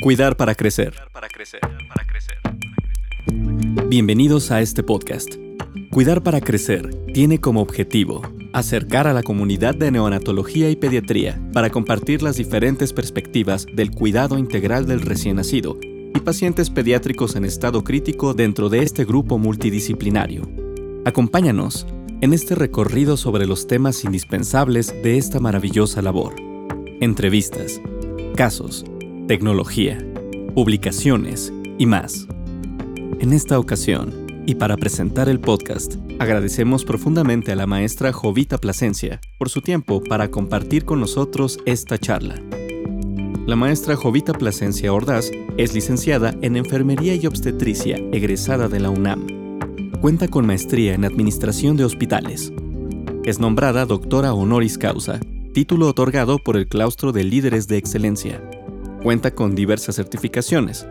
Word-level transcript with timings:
Cuidar 0.00 0.36
para 0.36 0.54
crecer. 0.54 0.94
Bienvenidos 3.88 4.52
a 4.52 4.60
este 4.60 4.84
podcast. 4.84 5.34
Cuidar 5.90 6.22
para 6.22 6.40
crecer 6.40 6.94
tiene 7.12 7.40
como 7.40 7.60
objetivo 7.60 8.22
acercar 8.52 9.08
a 9.08 9.12
la 9.12 9.24
comunidad 9.24 9.74
de 9.74 9.90
neonatología 9.90 10.70
y 10.70 10.76
pediatría 10.76 11.40
para 11.52 11.70
compartir 11.70 12.22
las 12.22 12.36
diferentes 12.36 12.92
perspectivas 12.92 13.66
del 13.74 13.90
cuidado 13.90 14.38
integral 14.38 14.86
del 14.86 15.00
recién 15.00 15.36
nacido 15.36 15.78
y 15.82 16.20
pacientes 16.20 16.70
pediátricos 16.70 17.34
en 17.34 17.44
estado 17.44 17.82
crítico 17.82 18.34
dentro 18.34 18.68
de 18.68 18.84
este 18.84 19.04
grupo 19.04 19.36
multidisciplinario. 19.36 20.48
Acompáñanos 21.06 21.88
en 22.20 22.32
este 22.32 22.54
recorrido 22.54 23.16
sobre 23.16 23.46
los 23.46 23.66
temas 23.66 24.04
indispensables 24.04 24.94
de 25.02 25.18
esta 25.18 25.40
maravillosa 25.40 26.02
labor. 26.02 26.36
Entrevistas, 27.00 27.80
casos, 28.36 28.84
tecnología, 29.28 30.02
publicaciones 30.54 31.52
y 31.76 31.84
más. 31.84 32.26
En 33.20 33.34
esta 33.34 33.58
ocasión, 33.58 34.26
y 34.46 34.54
para 34.54 34.78
presentar 34.78 35.28
el 35.28 35.38
podcast, 35.38 35.96
agradecemos 36.18 36.82
profundamente 36.86 37.52
a 37.52 37.56
la 37.56 37.66
maestra 37.66 38.10
Jovita 38.10 38.56
Plasencia 38.56 39.20
por 39.38 39.50
su 39.50 39.60
tiempo 39.60 40.02
para 40.02 40.30
compartir 40.30 40.86
con 40.86 41.00
nosotros 41.00 41.58
esta 41.66 41.98
charla. 41.98 42.36
La 43.46 43.54
maestra 43.54 43.96
Jovita 43.96 44.32
Plasencia 44.32 44.94
Ordaz 44.94 45.30
es 45.58 45.74
licenciada 45.74 46.34
en 46.40 46.56
Enfermería 46.56 47.14
y 47.14 47.26
Obstetricia 47.26 47.98
egresada 48.12 48.68
de 48.68 48.80
la 48.80 48.88
UNAM. 48.88 49.26
Cuenta 50.00 50.28
con 50.28 50.46
maestría 50.46 50.94
en 50.94 51.04
Administración 51.04 51.76
de 51.76 51.84
Hospitales. 51.84 52.50
Es 53.24 53.38
nombrada 53.40 53.84
doctora 53.84 54.32
honoris 54.32 54.78
causa, 54.78 55.20
título 55.52 55.86
otorgado 55.86 56.38
por 56.38 56.56
el 56.56 56.66
Claustro 56.66 57.12
de 57.12 57.24
Líderes 57.24 57.68
de 57.68 57.76
Excelencia. 57.76 58.40
Cuenta 59.02 59.30
con 59.30 59.54
diversas 59.54 59.96
certificaciones, 59.96 60.86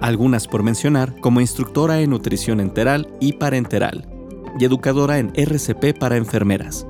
algunas 0.00 0.46
por 0.46 0.62
mencionar 0.62 1.18
como 1.20 1.40
instructora 1.40 2.00
en 2.00 2.10
nutrición 2.10 2.60
enteral 2.60 3.08
y 3.20 3.34
parenteral, 3.34 4.08
y 4.58 4.64
educadora 4.64 5.18
en 5.18 5.32
RCP 5.34 5.98
para 5.98 6.16
enfermeras. 6.16 6.86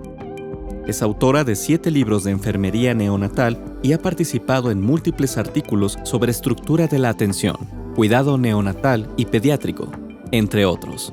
Es 0.86 1.02
autora 1.02 1.44
de 1.44 1.56
siete 1.56 1.90
libros 1.90 2.24
de 2.24 2.30
enfermería 2.30 2.94
neonatal 2.94 3.78
y 3.82 3.92
ha 3.92 4.00
participado 4.00 4.70
en 4.70 4.80
múltiples 4.80 5.36
artículos 5.36 5.98
sobre 6.02 6.30
estructura 6.30 6.86
de 6.86 6.98
la 6.98 7.10
atención, 7.10 7.56
cuidado 7.94 8.38
neonatal 8.38 9.12
y 9.16 9.26
pediátrico, 9.26 9.90
entre 10.30 10.64
otros. 10.64 11.12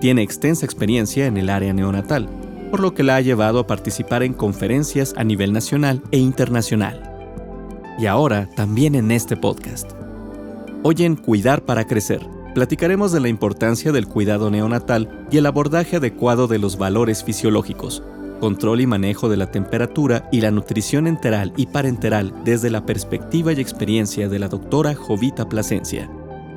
Tiene 0.00 0.22
extensa 0.22 0.66
experiencia 0.66 1.26
en 1.26 1.36
el 1.36 1.48
área 1.48 1.72
neonatal, 1.72 2.28
por 2.70 2.80
lo 2.80 2.92
que 2.92 3.02
la 3.02 3.16
ha 3.16 3.20
llevado 3.20 3.60
a 3.60 3.66
participar 3.66 4.22
en 4.22 4.34
conferencias 4.34 5.14
a 5.16 5.24
nivel 5.24 5.52
nacional 5.52 6.02
e 6.10 6.18
internacional. 6.18 7.05
Y 7.98 8.04
ahora 8.04 8.46
también 8.54 8.94
en 8.94 9.10
este 9.10 9.36
podcast. 9.36 9.90
Hoy 10.82 10.96
en 10.98 11.16
Cuidar 11.16 11.62
para 11.62 11.86
Crecer, 11.86 12.20
platicaremos 12.54 13.10
de 13.10 13.20
la 13.20 13.28
importancia 13.28 13.90
del 13.90 14.06
cuidado 14.06 14.50
neonatal 14.50 15.26
y 15.30 15.38
el 15.38 15.46
abordaje 15.46 15.96
adecuado 15.96 16.46
de 16.46 16.58
los 16.58 16.76
valores 16.76 17.24
fisiológicos, 17.24 18.02
control 18.38 18.82
y 18.82 18.86
manejo 18.86 19.30
de 19.30 19.38
la 19.38 19.50
temperatura 19.50 20.28
y 20.30 20.42
la 20.42 20.50
nutrición 20.50 21.06
enteral 21.06 21.54
y 21.56 21.66
parenteral 21.66 22.34
desde 22.44 22.68
la 22.68 22.84
perspectiva 22.84 23.54
y 23.54 23.60
experiencia 23.60 24.28
de 24.28 24.38
la 24.40 24.48
doctora 24.48 24.94
Jovita 24.94 25.48
Plasencia. 25.48 26.10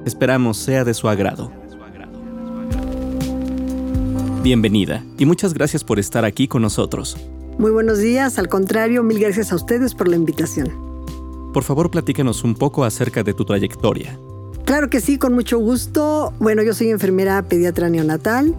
Esperamos 0.05 0.57
sea 0.57 0.83
de 0.83 0.93
su 0.93 1.07
agrado. 1.07 1.53
Bienvenida 4.43 5.05
y 5.17 5.25
muchas 5.25 5.53
gracias 5.53 5.85
por 5.85 5.99
estar 5.99 6.25
aquí 6.25 6.49
con 6.49 6.63
nosotros. 6.63 7.15
Muy 7.57 7.71
buenos 7.71 7.99
días, 7.99 8.39
al 8.39 8.49
contrario, 8.49 9.03
mil 9.03 9.19
gracias 9.19 9.53
a 9.53 9.55
ustedes 9.55 9.95
por 9.95 10.09
la 10.09 10.17
invitación. 10.17 10.88
Por 11.59 11.65
favor, 11.65 11.91
platícanos 11.91 12.45
un 12.45 12.55
poco 12.55 12.85
acerca 12.85 13.21
de 13.21 13.33
tu 13.33 13.43
trayectoria. 13.43 14.17
Claro 14.63 14.89
que 14.89 15.01
sí, 15.01 15.17
con 15.17 15.33
mucho 15.33 15.59
gusto. 15.59 16.31
Bueno, 16.39 16.63
yo 16.63 16.73
soy 16.73 16.89
enfermera 16.89 17.41
pediatra 17.49 17.89
neonatal. 17.89 18.55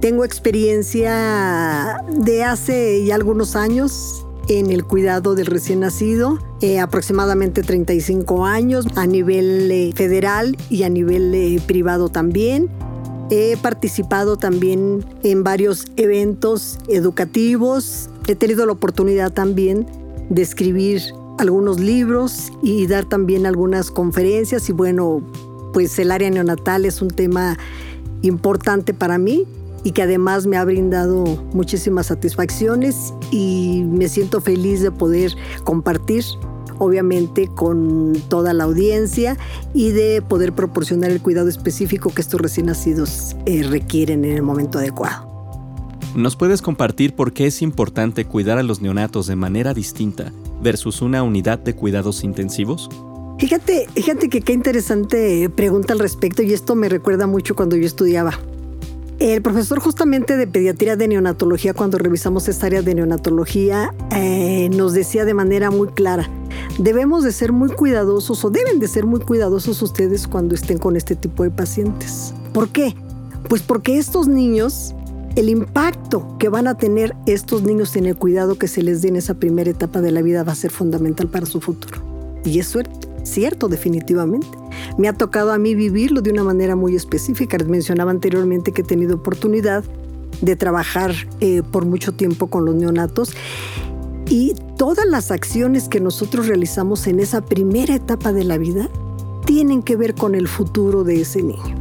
Tengo 0.00 0.24
experiencia 0.24 1.96
de 2.08 2.44
hace 2.44 3.04
ya 3.04 3.16
algunos 3.16 3.56
años 3.56 4.24
en 4.48 4.70
el 4.70 4.84
cuidado 4.84 5.34
del 5.34 5.46
recién 5.46 5.80
nacido, 5.80 6.38
eh, 6.60 6.78
aproximadamente 6.78 7.62
35 7.64 8.46
años 8.46 8.86
a 8.94 9.04
nivel 9.04 9.68
eh, 9.72 9.92
federal 9.96 10.56
y 10.70 10.84
a 10.84 10.88
nivel 10.88 11.34
eh, 11.34 11.60
privado 11.66 12.08
también. 12.08 12.68
He 13.30 13.56
participado 13.56 14.36
también 14.36 15.04
en 15.24 15.42
varios 15.42 15.86
eventos 15.96 16.78
educativos. 16.86 18.10
He 18.28 18.36
tenido 18.36 18.64
la 18.64 18.74
oportunidad 18.74 19.32
también 19.32 19.88
de 20.30 20.42
escribir 20.42 21.02
algunos 21.38 21.80
libros 21.80 22.52
y 22.62 22.86
dar 22.86 23.04
también 23.04 23.46
algunas 23.46 23.90
conferencias 23.90 24.68
y 24.68 24.72
bueno, 24.72 25.22
pues 25.72 25.98
el 25.98 26.10
área 26.10 26.30
neonatal 26.30 26.84
es 26.84 27.00
un 27.00 27.08
tema 27.08 27.56
importante 28.22 28.94
para 28.94 29.18
mí 29.18 29.44
y 29.84 29.92
que 29.92 30.02
además 30.02 30.46
me 30.46 30.56
ha 30.56 30.64
brindado 30.64 31.24
muchísimas 31.52 32.06
satisfacciones 32.06 33.14
y 33.30 33.84
me 33.86 34.08
siento 34.08 34.40
feliz 34.40 34.82
de 34.82 34.90
poder 34.90 35.32
compartir 35.64 36.24
obviamente 36.78 37.48
con 37.48 38.12
toda 38.28 38.52
la 38.52 38.64
audiencia 38.64 39.36
y 39.74 39.90
de 39.90 40.22
poder 40.22 40.52
proporcionar 40.52 41.10
el 41.10 41.20
cuidado 41.20 41.48
específico 41.48 42.10
que 42.10 42.20
estos 42.20 42.40
recién 42.40 42.66
nacidos 42.66 43.36
eh, 43.46 43.64
requieren 43.68 44.24
en 44.24 44.36
el 44.36 44.42
momento 44.42 44.78
adecuado. 44.78 45.26
¿Nos 46.14 46.36
puedes 46.36 46.62
compartir 46.62 47.14
por 47.14 47.32
qué 47.32 47.46
es 47.46 47.62
importante 47.62 48.24
cuidar 48.24 48.58
a 48.58 48.62
los 48.62 48.80
neonatos 48.80 49.26
de 49.26 49.36
manera 49.36 49.74
distinta 49.74 50.32
versus 50.62 51.02
una 51.02 51.22
unidad 51.22 51.58
de 51.58 51.74
cuidados 51.74 52.24
intensivos? 52.24 52.88
Fíjate, 53.38 53.86
fíjate 53.94 54.28
que 54.28 54.40
qué 54.40 54.52
interesante 54.52 55.48
pregunta 55.48 55.92
al 55.92 56.00
respecto 56.00 56.42
y 56.42 56.52
esto 56.52 56.74
me 56.74 56.88
recuerda 56.88 57.26
mucho 57.26 57.54
cuando 57.54 57.76
yo 57.76 57.86
estudiaba. 57.86 58.32
El 59.20 59.42
profesor 59.42 59.80
justamente 59.80 60.36
de 60.36 60.46
pediatría 60.46 60.96
de 60.96 61.08
neonatología, 61.08 61.74
cuando 61.74 61.98
revisamos 61.98 62.48
esta 62.48 62.66
área 62.66 62.82
de 62.82 62.94
neonatología, 62.94 63.92
eh, 64.12 64.68
nos 64.70 64.92
decía 64.92 65.24
de 65.24 65.34
manera 65.34 65.72
muy 65.72 65.88
clara, 65.88 66.30
debemos 66.78 67.24
de 67.24 67.32
ser 67.32 67.52
muy 67.52 67.70
cuidadosos 67.70 68.44
o 68.44 68.50
deben 68.50 68.78
de 68.78 68.86
ser 68.86 69.06
muy 69.06 69.20
cuidadosos 69.20 69.82
ustedes 69.82 70.28
cuando 70.28 70.54
estén 70.54 70.78
con 70.78 70.96
este 70.96 71.16
tipo 71.16 71.42
de 71.42 71.50
pacientes. 71.50 72.32
¿Por 72.52 72.68
qué? 72.68 72.94
Pues 73.48 73.62
porque 73.62 73.98
estos 73.98 74.28
niños 74.28 74.94
el 75.38 75.50
impacto 75.50 76.36
que 76.40 76.48
van 76.48 76.66
a 76.66 76.76
tener 76.76 77.14
estos 77.26 77.62
niños 77.62 77.94
en 77.94 78.06
el 78.06 78.16
cuidado 78.16 78.58
que 78.58 78.66
se 78.66 78.82
les 78.82 79.02
dé 79.02 79.08
en 79.08 79.14
esa 79.14 79.34
primera 79.34 79.70
etapa 79.70 80.00
de 80.00 80.10
la 80.10 80.20
vida 80.20 80.42
va 80.42 80.50
a 80.50 80.56
ser 80.56 80.72
fundamental 80.72 81.28
para 81.28 81.46
su 81.46 81.60
futuro. 81.60 82.02
Y 82.44 82.58
eso 82.58 82.80
es 82.80 82.88
cierto, 83.22 83.68
definitivamente. 83.68 84.48
Me 84.98 85.06
ha 85.06 85.12
tocado 85.12 85.52
a 85.52 85.58
mí 85.58 85.76
vivirlo 85.76 86.22
de 86.22 86.32
una 86.32 86.42
manera 86.42 86.74
muy 86.74 86.96
específica. 86.96 87.56
Les 87.56 87.68
mencionaba 87.68 88.10
anteriormente 88.10 88.72
que 88.72 88.82
he 88.82 88.84
tenido 88.84 89.14
oportunidad 89.14 89.84
de 90.40 90.56
trabajar 90.56 91.14
eh, 91.38 91.62
por 91.70 91.84
mucho 91.84 92.12
tiempo 92.12 92.48
con 92.48 92.64
los 92.64 92.74
neonatos 92.74 93.30
y 94.28 94.54
todas 94.76 95.06
las 95.06 95.30
acciones 95.30 95.88
que 95.88 96.00
nosotros 96.00 96.48
realizamos 96.48 97.06
en 97.06 97.20
esa 97.20 97.42
primera 97.44 97.94
etapa 97.94 98.32
de 98.32 98.42
la 98.42 98.58
vida 98.58 98.88
tienen 99.46 99.84
que 99.84 99.94
ver 99.94 100.16
con 100.16 100.34
el 100.34 100.48
futuro 100.48 101.04
de 101.04 101.20
ese 101.20 101.44
niño. 101.44 101.77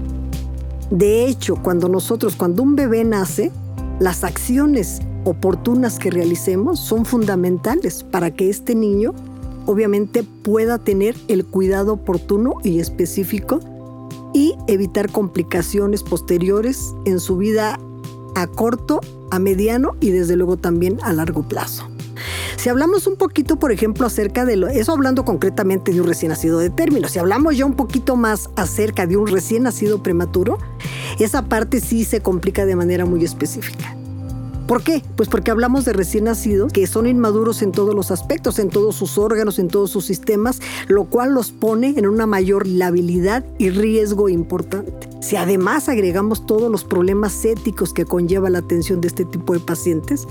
De 0.90 1.26
hecho, 1.26 1.56
cuando 1.56 1.90
nosotros, 1.90 2.36
cuando 2.36 2.64
un 2.64 2.76
bebé 2.76 3.04
nace, 3.04 3.52
las 4.00 4.24
acciones 4.24 5.00
oportunas 5.26 6.00
que 6.00 6.12
realicemos 6.12 6.80
son 6.80 7.06
fundamentales 7.06 8.04
para 8.04 8.32
que 8.32 8.50
este 8.50 8.76
niño 8.76 9.14
obviamente 9.66 10.24
pueda 10.24 10.78
tener 10.78 11.16
el 11.28 11.46
cuidado 11.46 11.94
oportuno 11.94 12.56
y 12.64 12.80
específico 12.80 13.60
y 14.34 14.56
evitar 14.68 15.12
complicaciones 15.12 16.04
posteriores 16.04 16.94
en 17.06 17.20
su 17.20 17.38
vida 17.38 17.78
a 18.36 18.48
corto, 18.48 19.02
a 19.32 19.40
mediano 19.40 19.96
y 20.00 20.12
desde 20.12 20.38
luego 20.38 20.58
también 20.58 21.00
a 21.04 21.12
largo 21.12 21.44
plazo. 21.44 21.90
Si 22.58 22.70
hablamos 22.70 23.08
un 23.08 23.16
poquito, 23.16 23.58
por 23.58 23.72
ejemplo, 23.72 24.06
acerca 24.06 24.46
de 24.46 24.58
lo, 24.58 24.68
eso 24.68 24.92
hablando 24.92 25.26
concretamente 25.26 25.92
de 25.92 26.02
un 26.02 26.08
recién 26.08 26.30
nacido 26.30 26.60
de 26.60 26.70
término, 26.70 27.08
si 27.08 27.20
hablamos 27.20 27.58
ya 27.58 27.66
un 27.66 27.76
poquito 27.76 28.16
más 28.16 28.50
acerca 28.56 29.08
de 29.08 29.18
un 29.18 29.28
recién 29.28 29.64
nacido 29.64 30.04
prematuro, 30.04 30.58
esa 31.20 31.44
parte 31.44 31.80
sí 31.80 32.04
se 32.04 32.22
complica 32.22 32.66
de 32.66 32.76
manera 32.76 33.06
muy 33.06 33.24
específica. 33.24 33.96
¿Por 34.68 34.84
qué? 34.84 35.02
Pues 35.16 35.30
porque 35.30 35.50
hablamos 35.50 35.86
de 35.86 35.94
recién 35.94 36.26
nacidos 36.26 36.74
que 36.74 36.86
son 36.88 37.08
inmaduros 37.08 37.62
en 37.62 37.72
todos 37.72 37.96
los 37.96 38.12
aspectos, 38.12 38.60
en 38.60 38.70
todos 38.70 38.98
sus 38.98 39.18
órganos, 39.18 39.60
en 39.60 39.70
todos 39.70 39.92
sus 39.92 40.04
sistemas, 40.04 40.60
lo 40.90 41.06
cual 41.06 41.34
los 41.34 41.54
pone 41.54 41.94
en 41.98 42.06
una 42.06 42.28
mayor 42.28 42.68
labilidad 42.68 43.46
y 43.58 43.70
riesgo 43.70 44.28
importante. 44.28 45.08
Si 45.22 45.38
además 45.38 45.88
agregamos 45.88 46.46
todos 46.46 46.70
los 46.70 46.84
problemas 46.84 47.46
éticos 47.46 47.94
que 47.94 48.04
conlleva 48.04 48.50
la 48.50 48.60
atención 48.60 49.00
de 49.00 49.08
este 49.08 49.24
tipo 49.24 49.54
de 49.54 49.62
pacientes, 49.62 50.28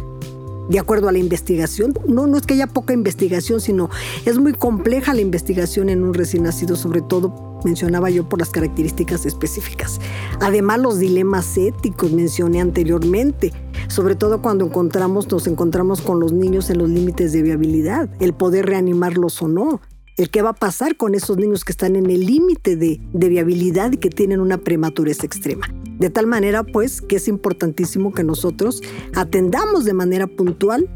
de 0.69 0.79
acuerdo 0.79 1.09
a 1.09 1.13
la 1.13 1.19
investigación. 1.19 1.95
No, 2.07 2.27
no 2.27 2.37
es 2.37 2.47
que 2.47 2.55
haya 2.55 2.67
poca 2.67 2.93
investigación, 2.93 3.61
sino 3.61 3.91
es 4.25 4.39
muy 4.39 4.53
compleja 4.53 5.15
la 5.15 5.21
investigación 5.21 5.89
en 5.89 6.03
un 6.03 6.15
recién 6.15 6.45
nacido, 6.45 6.77
sobre 6.77 7.03
todo 7.03 7.47
mencionaba 7.65 8.11
yo 8.11 8.29
por 8.29 8.39
las 8.39 8.51
características 8.51 9.27
específicas. 9.27 10.01
Además, 10.41 10.81
los 10.81 10.99
dilemas 10.99 11.57
éticos 11.57 12.13
mencioné 12.13 12.61
anteriormente, 12.61 13.53
sobre 13.89 14.15
todo 14.15 14.43
cuando 14.43 14.67
encontramos, 14.67 15.31
nos 15.31 15.47
encontramos 15.47 16.01
con 16.01 16.21
los 16.21 16.33
niños 16.33 16.71
en 16.71 16.79
los 16.79 16.89
límites 16.89 17.33
de 17.33 17.43
viabilidad, 17.43 18.09
el 18.21 18.35
poder 18.35 18.67
reanimarlos 18.67 19.43
o 19.43 19.49
no. 19.49 19.81
el 20.17 20.31
qué 20.31 20.41
va 20.41 20.51
a 20.51 20.55
pasar 20.55 20.97
con 20.97 21.15
esos 21.15 21.37
niños 21.37 21.63
que 21.63 21.73
están 21.73 21.95
en 21.95 22.09
el 22.09 22.25
límite 22.25 22.75
de, 22.77 23.01
de 23.13 23.29
viabilidad 23.29 23.93
y 23.93 23.99
que 23.99 24.09
tienen 24.09 24.41
una 24.41 24.57
prematurez 24.57 25.23
extrema. 25.23 25.69
De 25.99 26.11
tal 26.11 26.27
manera, 26.27 26.63
pues, 26.63 27.01
que 27.01 27.17
es 27.17 27.29
importantísimo 27.29 28.13
que 28.13 28.25
nosotros 28.25 28.83
atendamos 29.15 29.85
de 29.85 29.95
manera 29.95 30.27
puntual 30.27 30.89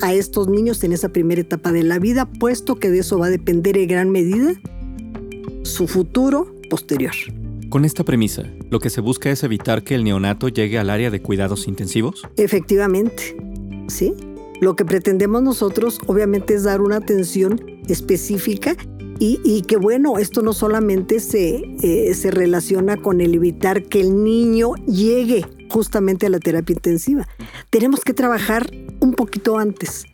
a 0.00 0.12
estos 0.12 0.48
niños 0.48 0.82
en 0.84 0.92
esa 0.92 1.08
primera 1.08 1.40
etapa 1.40 1.72
de 1.72 1.82
la 1.82 1.98
vida, 1.98 2.26
puesto 2.26 2.76
que 2.76 2.90
de 2.90 3.00
eso 3.00 3.18
va 3.18 3.26
a 3.26 3.30
depender 3.30 3.76
en 3.76 3.88
gran 3.88 4.10
medida 4.10 4.54
su 5.62 5.86
futuro 5.86 6.54
posterior. 6.68 7.14
Con 7.68 7.84
esta 7.84 8.04
premisa, 8.04 8.44
lo 8.70 8.78
que 8.78 8.90
se 8.90 9.00
busca 9.00 9.30
es 9.30 9.42
evitar 9.42 9.82
que 9.82 9.94
el 9.94 10.04
neonato 10.04 10.48
llegue 10.48 10.78
al 10.78 10.90
área 10.90 11.10
de 11.10 11.20
cuidados 11.20 11.66
intensivos. 11.66 12.22
Efectivamente, 12.36 13.36
sí. 13.88 14.14
Lo 14.60 14.76
que 14.76 14.84
pretendemos 14.84 15.42
nosotros 15.42 15.98
obviamente 16.06 16.54
es 16.54 16.62
dar 16.62 16.80
una 16.80 16.96
atención 16.96 17.60
específica 17.88 18.76
y, 19.26 19.62
que 19.62 19.78
bueno, 19.78 20.18
esto 20.18 20.42
no 20.42 20.52
solamente 20.52 21.18
se, 21.18 21.62
eh, 21.80 22.12
se 22.14 22.30
relaciona 22.30 22.98
con 22.98 23.22
el 23.22 23.34
evitar 23.34 23.84
que 23.84 24.02
el 24.02 24.22
niño 24.22 24.74
llegue 24.86 25.46
justamente 25.70 26.26
a 26.26 26.28
la 26.28 26.40
terapia 26.40 26.74
intensiva. 26.74 27.26
Tenemos 27.70 28.00
que 28.00 28.12
trabajar 28.12 28.70
un 29.00 29.14
poquito 29.14 29.58
antes. 29.58 30.04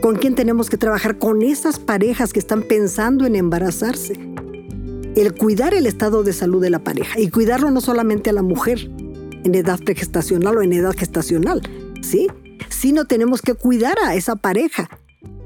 ¿Con 0.00 0.14
quién 0.14 0.36
tenemos 0.36 0.70
que 0.70 0.76
trabajar? 0.76 1.18
Con 1.18 1.42
esas 1.42 1.80
parejas 1.80 2.32
que 2.32 2.38
están 2.38 2.62
pensando 2.62 3.26
en 3.26 3.34
embarazarse 3.34 4.14
el 5.16 5.34
cuidar 5.34 5.74
el 5.74 5.86
estado 5.86 6.22
de 6.22 6.32
salud 6.32 6.62
de 6.62 6.70
la 6.70 6.84
pareja 6.84 7.18
y 7.18 7.30
cuidarlo 7.30 7.70
no 7.72 7.80
solamente 7.80 8.30
a 8.30 8.32
la 8.32 8.42
mujer 8.42 8.90
en 9.42 9.54
edad 9.54 9.80
pregestacional 9.80 10.58
o 10.58 10.62
en 10.62 10.72
edad 10.72 10.94
gestacional, 10.96 11.62
¿sí? 12.02 12.28
Sino 12.68 13.06
tenemos 13.06 13.42
que 13.42 13.54
cuidar 13.54 13.96
a 14.04 14.14
esa 14.14 14.36
pareja 14.36 14.88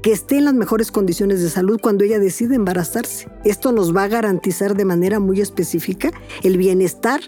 que 0.01 0.11
esté 0.11 0.37
en 0.37 0.45
las 0.45 0.53
mejores 0.53 0.91
condiciones 0.91 1.41
de 1.41 1.49
salud 1.49 1.79
cuando 1.81 2.03
ella 2.03 2.19
decide 2.19 2.55
embarazarse. 2.55 3.29
Esto 3.43 3.71
nos 3.71 3.95
va 3.95 4.03
a 4.03 4.07
garantizar 4.07 4.75
de 4.75 4.85
manera 4.85 5.19
muy 5.19 5.41
específica 5.41 6.11
el 6.43 6.57
bienestar 6.57 7.21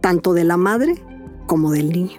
tanto 0.00 0.32
de 0.32 0.44
la 0.44 0.56
madre 0.56 0.96
como 1.46 1.70
del 1.70 1.90
niño. 1.90 2.18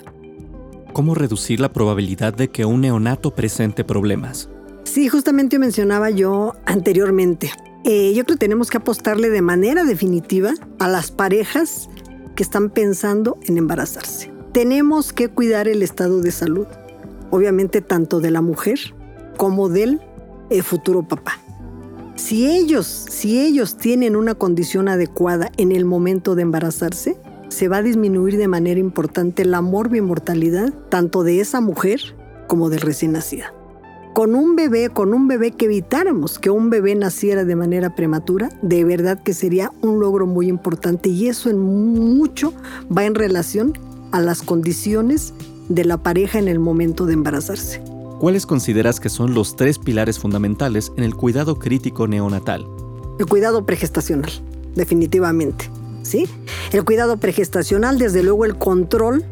¿Cómo 0.93 1.15
reducir 1.15 1.59
la 1.59 1.73
probabilidad 1.73 2.33
de 2.33 2.49
que 2.49 2.65
un 2.65 2.81
neonato 2.81 3.35
presente 3.35 3.83
problemas? 3.83 4.49
Sí, 4.83 5.09
justamente 5.09 5.59
mencionaba 5.59 6.09
yo 6.09 6.53
anteriormente. 6.65 7.51
Eh, 7.83 8.13
yo 8.15 8.23
creo 8.23 8.37
que 8.37 8.45
tenemos 8.45 8.69
que 8.69 8.77
apostarle 8.77 9.29
de 9.29 9.41
manera 9.41 9.83
definitiva 9.83 10.53
a 10.79 10.87
las 10.87 11.11
parejas 11.11 11.89
que 12.35 12.43
están 12.43 12.69
pensando 12.69 13.37
en 13.43 13.57
embarazarse. 13.57 14.31
Tenemos 14.53 15.11
que 15.11 15.27
cuidar 15.27 15.67
el 15.67 15.81
estado 15.83 16.21
de 16.21 16.31
salud, 16.31 16.67
obviamente 17.29 17.81
tanto 17.81 18.21
de 18.21 18.31
la 18.31 18.41
mujer 18.41 18.94
como 19.35 19.69
del 19.69 20.01
eh, 20.49 20.61
futuro 20.61 21.03
papá. 21.03 21.39
Si 22.15 22.47
ellos, 22.47 22.87
si 22.87 23.41
ellos 23.41 23.77
tienen 23.77 24.15
una 24.15 24.35
condición 24.35 24.87
adecuada 24.87 25.51
en 25.57 25.71
el 25.71 25.85
momento 25.85 26.35
de 26.35 26.43
embarazarse, 26.43 27.17
se 27.49 27.67
va 27.67 27.77
a 27.77 27.83
disminuir 27.83 28.37
de 28.37 28.47
manera 28.47 28.79
importante 28.79 29.45
la 29.45 29.61
mortalidad 29.61 30.73
tanto 30.89 31.23
de 31.23 31.39
esa 31.39 31.61
mujer 31.61 31.99
como 32.47 32.69
del 32.69 32.81
recién 32.81 33.11
nacida 33.11 33.53
con 34.15 34.33
un 34.33 34.55
bebé, 34.55 34.87
con 34.87 35.13
un 35.13 35.27
bebé 35.27 35.51
que 35.51 35.65
evitáramos 35.65 36.39
que 36.39 36.49
un 36.49 36.69
bebé 36.69 36.95
naciera 36.95 37.43
de 37.43 37.57
manera 37.57 37.95
prematura, 37.95 38.47
de 38.61 38.85
verdad 38.85 39.21
que 39.21 39.33
sería 39.33 39.73
un 39.81 39.99
logro 39.99 40.25
muy 40.25 40.47
importante 40.47 41.09
y 41.09 41.27
eso 41.27 41.49
en 41.49 41.59
mucho 41.59 42.53
va 42.97 43.03
en 43.03 43.13
relación 43.13 43.73
a 44.13 44.21
las 44.21 44.41
condiciones 44.41 45.33
de 45.67 45.83
la 45.83 45.97
pareja 45.97 46.39
en 46.39 46.47
el 46.47 46.59
momento 46.59 47.05
de 47.05 47.13
embarazarse. 47.15 47.94
¿Cuáles 48.19 48.45
consideras 48.45 49.01
que 49.01 49.09
son 49.09 49.33
los 49.33 49.57
tres 49.57 49.77
pilares 49.77 50.19
fundamentales 50.19 50.93
en 50.95 51.03
el 51.03 51.15
cuidado 51.15 51.59
crítico 51.59 52.07
neonatal? 52.07 52.65
El 53.19 53.25
cuidado 53.25 53.65
pregestacional, 53.65 54.31
definitivamente. 54.73 55.69
¿Sí? 56.01 56.25
El 56.71 56.85
cuidado 56.85 57.17
pregestacional, 57.17 57.97
desde 57.97 58.23
luego 58.23 58.45
el 58.45 58.57
control 58.57 59.25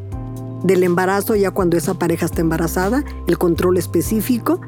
del 0.63 0.83
embarazo 0.83 1.35
ya 1.35 1.51
cuando 1.51 1.77
esa 1.77 1.93
pareja 1.93 2.25
está 2.25 2.41
embarazada, 2.41 3.05
el 3.27 3.37
control 3.37 3.77
específico, 3.77 4.59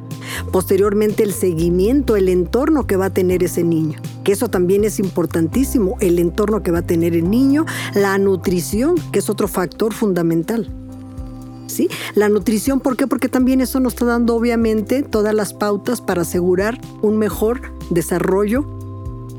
posteriormente 0.51 1.23
el 1.23 1.33
seguimiento, 1.33 2.15
el 2.15 2.29
entorno 2.29 2.85
que 2.85 2.95
va 2.95 3.05
a 3.05 3.13
tener 3.13 3.43
ese 3.43 3.63
niño, 3.63 3.99
que 4.23 4.33
eso 4.33 4.49
también 4.49 4.83
es 4.83 4.99
importantísimo, 4.99 5.97
el 5.99 6.19
entorno 6.19 6.63
que 6.63 6.71
va 6.71 6.79
a 6.79 6.85
tener 6.85 7.15
el 7.15 7.29
niño, 7.29 7.65
la 7.93 8.17
nutrición, 8.17 8.95
que 9.11 9.19
es 9.19 9.29
otro 9.29 9.47
factor 9.47 9.93
fundamental. 9.93 10.69
¿Sí? 11.67 11.89
La 12.13 12.29
nutrición, 12.29 12.79
¿por 12.79 12.95
qué? 12.95 13.07
Porque 13.07 13.29
también 13.29 13.61
eso 13.61 13.79
nos 13.79 13.93
está 13.93 14.05
dando 14.05 14.35
obviamente 14.35 15.03
todas 15.03 15.33
las 15.33 15.53
pautas 15.53 16.01
para 16.01 16.21
asegurar 16.21 16.79
un 17.01 17.17
mejor 17.17 17.61
desarrollo 17.89 18.65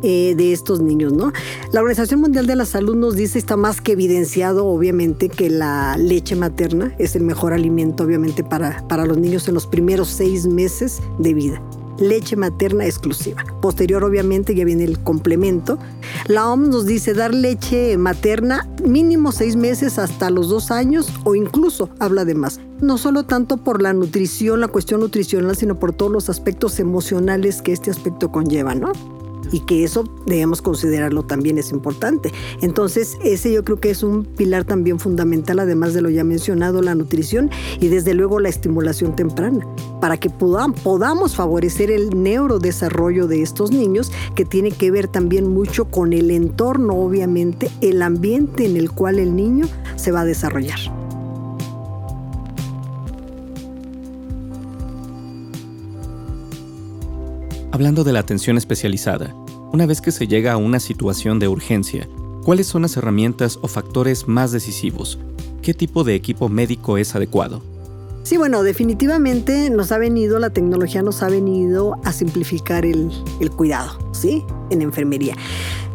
eh, 0.03 0.35
de 0.37 0.53
estos 0.53 0.81
niños, 0.81 1.13
¿no? 1.13 1.33
La 1.73 1.81
Organización 1.81 2.21
Mundial 2.21 2.47
de 2.47 2.55
la 2.55 2.67
Salud 2.67 2.95
nos 2.95 3.17
dice, 3.17 3.39
está 3.39 3.57
más 3.57 3.81
que 3.81 3.93
evidenciado, 3.93 4.67
obviamente, 4.67 5.29
que 5.29 5.49
la 5.49 5.97
leche 5.97 6.37
materna 6.37 6.95
es 6.99 7.17
el 7.17 7.23
mejor 7.23 7.53
alimento, 7.53 8.05
obviamente, 8.05 8.45
para, 8.45 8.87
para 8.89 9.07
los 9.07 9.17
niños 9.17 9.49
en 9.49 9.55
los 9.55 9.67
primeros 9.67 10.09
seis 10.09 10.47
meses 10.47 11.01
de 11.19 11.35
vida 11.35 11.63
leche 11.99 12.37
materna 12.37 12.85
exclusiva. 12.87 13.45
Posterior, 13.61 14.05
obviamente, 14.05 14.55
ya 14.55 14.65
viene 14.65 14.85
el 14.85 14.99
complemento. 14.99 15.79
La 16.27 16.49
OMS 16.51 16.69
nos 16.69 16.87
dice 16.87 17.15
dar 17.15 17.35
leche 17.35 17.97
materna 17.97 18.69
mínimo 18.85 19.33
seis 19.33 19.57
meses 19.57 19.99
hasta 19.99 20.31
los 20.31 20.49
dos 20.49 20.71
años 20.71 21.13
o 21.25 21.35
incluso 21.35 21.91
habla 21.99 22.25
de 22.25 22.35
más. 22.35 22.61
No 22.81 22.99
solo 22.99 23.25
tanto 23.25 23.57
por 23.57 23.83
la 23.83 23.93
nutrición, 23.93 24.61
la 24.61 24.69
cuestión 24.69 25.01
nutricional, 25.01 25.57
sino 25.57 25.79
por 25.79 25.93
todos 25.93 26.13
los 26.13 26.29
aspectos 26.29 26.79
emocionales 26.79 27.63
que 27.63 27.73
este 27.73 27.91
aspecto 27.91 28.31
conlleva, 28.31 28.75
¿no? 28.75 28.93
Y 29.53 29.61
que 29.61 29.85
eso 29.85 30.05
debemos 30.27 30.63
considerarlo 30.63 31.23
también 31.25 31.59
es 31.59 31.71
importante. 31.71 32.33
Entonces, 32.61 33.17
ese 33.25 33.53
yo 33.53 33.65
creo 33.65 33.81
que 33.81 33.91
es 33.91 34.03
un 34.03 34.25
pilar 34.25 34.65
también 34.65 34.99
fundamental, 34.99 35.59
además 35.59 35.95
de 35.95 36.03
lo 36.03 36.11
ya 36.11 36.25
mencionado, 36.25 36.83
la 36.83 36.95
nutrición 36.95 37.51
y 37.81 37.89
desde 37.89 38.15
luego 38.15 38.41
la 38.41 38.49
estimulación 38.49 39.15
temprana, 39.17 39.67
para 40.01 40.17
que 40.17 40.31
podamos 40.31 41.37
favorecer 41.37 41.91
el 41.91 42.23
neurodesarrollo 42.23 43.27
de 43.27 43.43
estos 43.43 43.71
niños, 43.71 44.13
que 44.35 44.45
tiene 44.45 44.71
que 44.71 44.91
ver 44.91 45.09
también 45.09 45.49
mucho 45.53 45.87
con 45.87 46.13
el 46.13 46.31
entorno, 46.31 46.95
obviamente, 46.95 47.71
el 47.81 48.03
ambiente 48.03 48.67
en 48.67 48.77
el 48.77 48.91
cual 48.91 49.19
el 49.19 49.35
niño 49.35 49.67
se 49.97 50.13
va 50.13 50.21
a 50.21 50.25
desarrollar. 50.25 51.06
Hablando 57.77 58.05
de 58.05 58.15
la 58.15 58.21
atención 58.21 58.57
especializada, 58.57 59.35
una 59.71 59.85
vez 59.85 60.01
que 60.01 60.11
se 60.11 60.27
llega 60.27 60.55
a 60.55 60.57
una 60.57 60.81
situación 60.81 61.39
de 61.39 61.47
urgencia, 61.47 62.09
¿cuáles 62.43 62.67
son 62.67 62.81
las 62.81 62.97
herramientas 62.97 63.59
o 63.61 63.69
factores 63.69 64.27
más 64.27 64.51
decisivos? 64.51 65.19
¿Qué 65.61 65.75
tipo 65.75 66.03
de 66.03 66.15
equipo 66.15 66.49
médico 66.49 66.97
es 66.97 67.15
adecuado? 67.15 67.61
Sí, 68.23 68.39
bueno, 68.39 68.63
definitivamente 68.63 69.69
nos 69.69 69.93
ha 69.93 69.99
venido, 69.99 70.39
la 70.39 70.49
tecnología 70.49 71.03
nos 71.03 71.23
ha 71.23 71.29
venido 71.29 71.99
a 72.03 72.15
simplificar 72.15 72.87
el, 72.87 73.11
el 73.41 73.51
cuidado, 73.51 73.99
¿sí? 74.13 74.43
En 74.71 74.81
enfermería. 74.81 75.37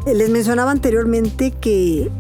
Les 0.06 0.30
mencionaba 0.30 0.70
anteriormente 0.70 1.50
que 1.50 2.12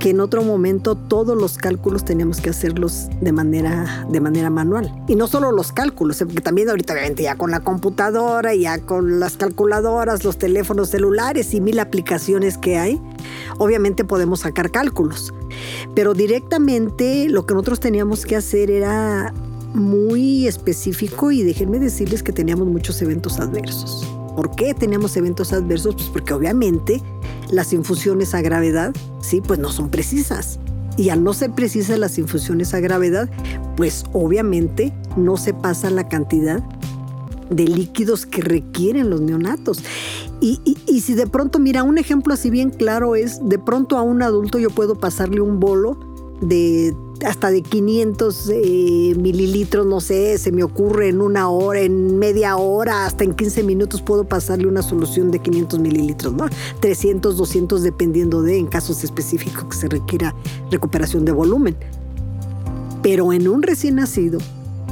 que 0.00 0.10
en 0.10 0.20
otro 0.20 0.42
momento 0.42 0.96
todos 0.96 1.36
los 1.36 1.58
cálculos 1.58 2.04
teníamos 2.06 2.40
que 2.40 2.50
hacerlos 2.50 3.08
de 3.20 3.32
manera, 3.32 4.06
de 4.10 4.18
manera 4.20 4.48
manual. 4.48 4.92
Y 5.06 5.14
no 5.14 5.28
solo 5.28 5.52
los 5.52 5.72
cálculos, 5.72 6.20
eh, 6.20 6.26
porque 6.26 6.40
también 6.40 6.70
ahorita 6.70 6.94
obviamente 6.94 7.22
ya 7.22 7.36
con 7.36 7.50
la 7.50 7.60
computadora, 7.60 8.54
ya 8.54 8.78
con 8.78 9.20
las 9.20 9.36
calculadoras, 9.36 10.24
los 10.24 10.38
teléfonos 10.38 10.88
celulares 10.88 11.52
y 11.52 11.60
mil 11.60 11.78
aplicaciones 11.78 12.56
que 12.56 12.78
hay, 12.78 13.00
obviamente 13.58 14.04
podemos 14.04 14.40
sacar 14.40 14.70
cálculos. 14.70 15.34
Pero 15.94 16.14
directamente 16.14 17.28
lo 17.28 17.44
que 17.44 17.52
nosotros 17.52 17.78
teníamos 17.78 18.24
que 18.24 18.36
hacer 18.36 18.70
era 18.70 19.34
muy 19.74 20.48
específico 20.48 21.30
y 21.30 21.42
déjenme 21.42 21.78
decirles 21.78 22.22
que 22.22 22.32
teníamos 22.32 22.66
muchos 22.66 23.00
eventos 23.02 23.38
adversos. 23.38 24.06
¿Por 24.34 24.56
qué 24.56 24.72
teníamos 24.72 25.14
eventos 25.18 25.52
adversos? 25.52 25.94
Pues 25.94 26.08
porque 26.08 26.32
obviamente 26.32 27.02
las 27.50 27.72
infusiones 27.72 28.34
a 28.34 28.42
gravedad, 28.42 28.92
sí, 29.20 29.40
pues 29.40 29.58
no 29.58 29.70
son 29.70 29.90
precisas. 29.90 30.58
Y 30.96 31.08
al 31.10 31.24
no 31.24 31.32
ser 31.32 31.52
precisas 31.52 31.98
las 31.98 32.18
infusiones 32.18 32.74
a 32.74 32.80
gravedad, 32.80 33.28
pues 33.76 34.04
obviamente 34.12 34.92
no 35.16 35.36
se 35.36 35.54
pasa 35.54 35.90
la 35.90 36.08
cantidad 36.08 36.62
de 37.48 37.64
líquidos 37.64 38.26
que 38.26 38.42
requieren 38.42 39.10
los 39.10 39.20
neonatos. 39.20 39.82
Y, 40.40 40.60
y, 40.86 41.00
si 41.00 41.14
de 41.14 41.26
pronto, 41.26 41.58
mira, 41.58 41.82
un 41.82 41.98
ejemplo 41.98 42.32
así 42.32 42.48
bien 42.50 42.70
claro 42.70 43.16
es, 43.16 43.40
de 43.46 43.58
pronto 43.58 43.98
a 43.98 44.02
un 44.02 44.22
adulto 44.22 44.58
yo 44.58 44.70
puedo 44.70 44.94
pasarle 44.94 45.40
un 45.40 45.60
bolo 45.60 45.98
de 46.40 46.94
hasta 47.26 47.50
de 47.50 47.62
500 47.62 48.50
eh, 48.52 49.14
mililitros, 49.16 49.86
no 49.86 50.00
sé, 50.00 50.38
se 50.38 50.52
me 50.52 50.62
ocurre 50.62 51.08
en 51.08 51.20
una 51.20 51.48
hora, 51.48 51.80
en 51.80 52.18
media 52.18 52.56
hora, 52.56 53.06
hasta 53.06 53.24
en 53.24 53.34
15 53.34 53.62
minutos 53.62 54.02
puedo 54.02 54.24
pasarle 54.24 54.66
una 54.66 54.82
solución 54.82 55.30
de 55.30 55.38
500 55.40 55.78
mililitros, 55.80 56.32
¿no? 56.32 56.46
300, 56.80 57.36
200 57.36 57.82
dependiendo 57.82 58.42
de, 58.42 58.58
en 58.58 58.66
casos 58.66 59.04
específicos 59.04 59.64
que 59.64 59.76
se 59.76 59.88
requiera 59.88 60.34
recuperación 60.70 61.24
de 61.24 61.32
volumen. 61.32 61.76
Pero 63.02 63.32
en 63.32 63.48
un 63.48 63.62
recién 63.62 63.96
nacido, 63.96 64.38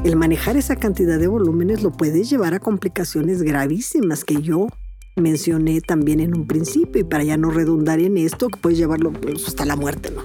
el 0.04 0.16
manejar 0.16 0.56
esa 0.56 0.76
cantidad 0.76 1.18
de 1.18 1.26
volúmenes 1.26 1.82
lo 1.82 1.90
puede 1.90 2.24
llevar 2.24 2.54
a 2.54 2.60
complicaciones 2.60 3.42
gravísimas 3.42 4.24
que 4.24 4.40
yo 4.40 4.68
mencioné 5.16 5.80
también 5.80 6.20
en 6.20 6.34
un 6.34 6.46
principio 6.46 7.00
y 7.00 7.04
para 7.04 7.24
ya 7.24 7.36
no 7.36 7.50
redundar 7.50 8.00
en 8.00 8.16
esto, 8.16 8.48
que 8.48 8.58
puedes 8.58 8.78
llevarlo 8.78 9.12
hasta 9.46 9.64
la 9.64 9.76
muerte, 9.76 10.10
¿no? 10.10 10.22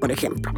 Por 0.00 0.10
ejemplo. 0.10 0.52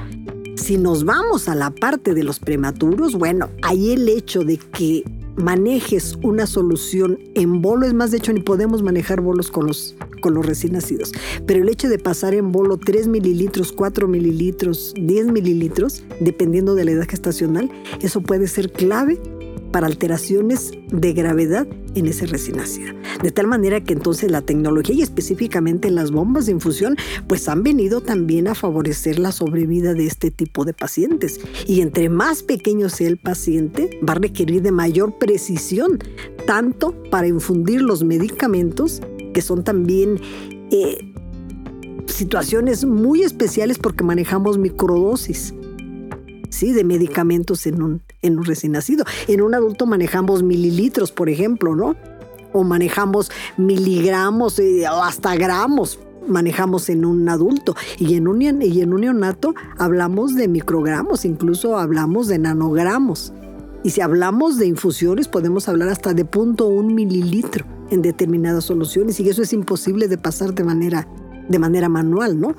Si 0.59 0.77
nos 0.77 1.05
vamos 1.05 1.49
a 1.49 1.55
la 1.55 1.71
parte 1.71 2.15
de 2.15 2.25
los 2.25 2.41
prematuros, 2.41 3.15
bueno, 3.15 3.49
ahí 3.63 3.93
el 3.93 4.09
hecho 4.09 4.43
de 4.43 4.59
que 4.59 5.05
manejes 5.37 6.19
una 6.23 6.47
solución 6.47 7.19
en 7.37 7.63
bolo, 7.63 7.87
es 7.87 7.95
más, 7.95 8.11
de 8.11 8.19
hecho 8.19 8.33
ni 8.33 8.41
podemos 8.41 8.83
manejar 8.83 9.21
bolos 9.21 9.53
con 9.53 9.67
los, 9.69 9.95
con 10.21 10.35
los 10.35 10.45
recién 10.45 10.73
nacidos, 10.73 11.13
pero 11.47 11.63
el 11.63 11.69
hecho 11.69 11.89
de 11.89 11.99
pasar 11.99 12.35
en 12.35 12.51
bolo 12.51 12.77
3 12.77 13.07
mililitros, 13.07 13.73
4 13.73 14.09
mililitros, 14.09 14.95
10 14.97 15.29
mililitros, 15.29 16.03
dependiendo 16.21 16.75
de 16.75 16.85
la 16.85 16.91
edad 16.91 17.09
gestacional, 17.09 17.71
eso 18.03 18.21
puede 18.21 18.49
ser 18.49 18.73
clave 18.73 19.19
para 19.71 19.87
alteraciones 19.87 20.73
de 20.91 21.13
gravedad 21.13 21.67
en 21.95 22.07
ese 22.07 22.27
recién 22.27 22.57
nacido. 22.57 22.95
De 23.23 23.31
tal 23.31 23.47
manera 23.47 23.83
que 23.83 23.93
entonces 23.93 24.31
la 24.31 24.43
tecnología 24.43 24.95
y 24.95 25.03
específicamente 25.03 25.91
las 25.91 26.11
bombas 26.11 26.47
de 26.47 26.53
infusión 26.53 26.97
pues 27.27 27.49
han 27.49 27.63
venido 27.63 28.01
también 28.01 28.49
a 28.49 28.55
favorecer 28.55 29.19
la 29.19 29.33
sobrevida 29.33 29.95
de 29.95 30.07
este 30.07 30.31
tipo 30.31 30.65
de 30.65 30.73
pacientes. 30.73 31.41
Y 31.67 31.81
entre 31.81 32.09
más 32.09 32.43
pequeño 32.43 32.89
sea 32.89 33.09
el 33.09 33.19
paciente, 33.19 33.99
va 34.07 34.13
a 34.13 34.17
requerir 34.17 34.63
de 34.63 34.73
mayor 34.73 35.19
precisión, 35.19 35.99
tanto 36.47 36.95
para 37.11 37.27
infundir 37.27 37.83
los 37.83 38.05
medicamentos, 38.05 39.01
que 39.33 39.43
son 39.43 39.65
también... 39.65 40.21
Eh, 40.71 41.13
situaciones 42.07 42.85
muy 42.85 43.23
especiales 43.23 43.79
porque 43.79 44.03
manejamos 44.03 44.59
microdosis 44.59 45.55
¿sí? 46.59 46.73
de 46.73 46.85
medicamentos 46.85 47.67
en 47.67 47.83
un, 47.83 48.03
en 48.21 48.39
un 48.39 48.45
recién 48.45 48.73
nacido. 48.73 49.05
En 49.29 49.43
un 49.43 49.55
adulto 49.55 49.87
manejamos 49.87 50.43
mililitros, 50.43 51.13
por 51.13 51.29
ejemplo, 51.29 51.77
¿no? 51.77 51.95
O 52.53 52.65
manejamos 52.65 53.31
miligramos 53.57 54.59
eh, 54.59 54.85
o 54.91 55.03
hasta 55.03 55.37
gramos 55.37 56.01
manejamos 56.27 56.91
en 56.91 57.07
un 57.07 57.27
adulto 57.29 57.75
y 57.99 58.15
en 58.15 58.29
un, 58.29 58.43
y 58.43 58.83
en 58.83 58.93
un 58.93 59.01
neonato 59.01 59.55
hablamos 59.79 60.35
de 60.35 60.47
microgramos, 60.47 61.25
incluso 61.25 61.79
hablamos 61.79 62.29
de 62.29 62.39
nanogramos. 62.39 63.33
Y 63.83 63.91
si 63.91 64.03
hablamos 64.03 64.59
de 64.59 64.67
infusiones, 64.67 65.27
podemos 65.27 65.69
hablar 65.69 65.89
hasta 65.89 66.13
de 66.13 66.27
punto 66.27 66.67
un 66.67 66.95
mililitro 66.95 67.65
en 67.91 68.03
determinadas 68.03 68.65
soluciones 68.65 69.19
y 69.21 69.29
eso 69.31 69.41
es 69.41 69.55
imposible 69.55 70.09
de 70.09 70.19
pasar 70.19 70.53
de 70.53 70.65
manera, 70.65 71.09
de 71.49 71.59
manera 71.59 71.89
manual, 71.89 72.39
¿no? 72.39 72.55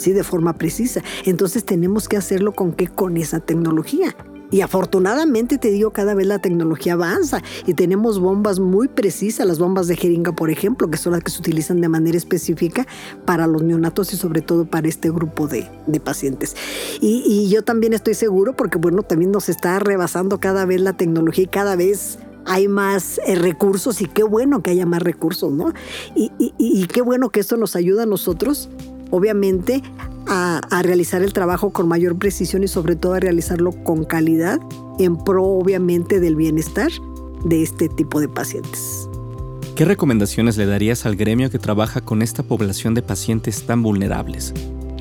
¿Sí? 0.00 0.12
De 0.12 0.24
forma 0.24 0.54
precisa. 0.54 1.02
Entonces 1.24 1.64
tenemos 1.64 2.08
que 2.08 2.16
hacerlo 2.16 2.52
con 2.52 2.72
qué? 2.72 2.88
Con 2.88 3.16
esa 3.16 3.40
tecnología. 3.40 4.14
Y 4.52 4.62
afortunadamente 4.62 5.58
te 5.58 5.70
digo, 5.70 5.92
cada 5.92 6.14
vez 6.14 6.26
la 6.26 6.40
tecnología 6.40 6.94
avanza 6.94 7.40
y 7.66 7.74
tenemos 7.74 8.18
bombas 8.18 8.58
muy 8.58 8.88
precisas, 8.88 9.46
las 9.46 9.60
bombas 9.60 9.86
de 9.86 9.96
jeringa, 9.96 10.32
por 10.32 10.50
ejemplo, 10.50 10.90
que 10.90 10.98
son 10.98 11.12
las 11.12 11.22
que 11.22 11.30
se 11.30 11.38
utilizan 11.38 11.80
de 11.80 11.88
manera 11.88 12.18
específica 12.18 12.86
para 13.24 13.46
los 13.46 13.62
neonatos 13.62 14.12
y 14.12 14.16
sobre 14.16 14.40
todo 14.40 14.64
para 14.64 14.88
este 14.88 15.10
grupo 15.10 15.46
de, 15.46 15.70
pacientes. 16.02 16.56
Y, 17.00 17.48
yo 17.50 17.62
también 17.62 17.92
estoy 17.92 18.14
seguro, 18.14 18.56
porque 18.56 18.78
bueno, 18.78 19.02
también 19.02 19.30
nos 19.30 19.48
está 19.48 19.78
rebasando 19.78 20.40
cada 20.40 20.64
vez 20.64 20.80
la 20.80 20.94
tecnología 20.94 21.44
y 21.44 21.48
cada 21.48 21.76
vez 21.76 22.18
hay 22.46 22.68
más 22.68 23.20
eh, 23.26 23.34
recursos 23.34 24.00
y 24.00 24.06
qué 24.06 24.22
bueno 24.22 24.62
que 24.62 24.70
haya 24.70 24.86
más 24.86 25.02
recursos, 25.02 25.52
¿no? 25.52 25.72
Y, 26.14 26.32
y, 26.38 26.54
y 26.58 26.86
qué 26.86 27.02
bueno 27.02 27.28
que 27.30 27.40
esto 27.40 27.56
nos 27.56 27.76
ayuda 27.76 28.04
a 28.04 28.06
nosotros 28.06 28.70
obviamente 29.10 29.82
a, 30.26 30.60
realizar 30.82 31.22
el 31.22 31.32
trabajo 31.32 31.70
con 31.70 31.88
mayor 31.88 32.16
precisión 32.16 32.62
y 32.62 32.68
sobre 32.68 32.96
todo 32.96 33.14
a 33.14 33.20
realizarlo 33.20 33.72
con 33.72 34.04
calidad 34.04 34.60
en 34.98 35.16
pro 35.16 35.44
obviamente 35.44 36.20
del 36.20 36.36
bienestar 36.36 36.90
de 37.44 37.62
este 37.62 37.88
tipo 37.88 38.20
de 38.20 38.28
pacientes. 38.28 39.08
¿Qué 39.74 39.84
recomendaciones 39.84 40.56
le 40.56 40.66
darías 40.66 41.06
al 41.06 41.16
gremio 41.16 41.50
que 41.50 41.58
trabaja 41.58 42.00
con 42.00 42.22
esta 42.22 42.42
población 42.42 42.94
de 42.94 43.02
pacientes 43.02 43.64
tan 43.66 43.82
vulnerables? 43.82 44.52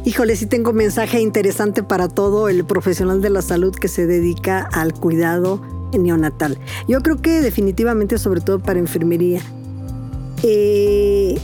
Híjole, 0.05 0.35
sí 0.37 0.45
tengo 0.45 0.71
un 0.71 0.77
mensaje 0.77 1.19
interesante 1.19 1.83
para 1.83 2.07
todo 2.07 2.47
el 2.47 2.63
profesional 2.63 3.21
de 3.21 3.29
la 3.29 3.41
salud 3.41 3.75
que 3.75 3.89
se 3.89 4.07
dedica 4.07 4.61
al 4.71 4.93
cuidado 4.93 5.61
neonatal. 5.97 6.57
Yo 6.87 7.01
creo 7.01 7.17
que 7.17 7.41
definitivamente, 7.41 8.17
sobre 8.17 8.39
todo 8.39 8.59
para 8.59 8.79
enfermería, 8.79 9.41
eh, 10.43 11.37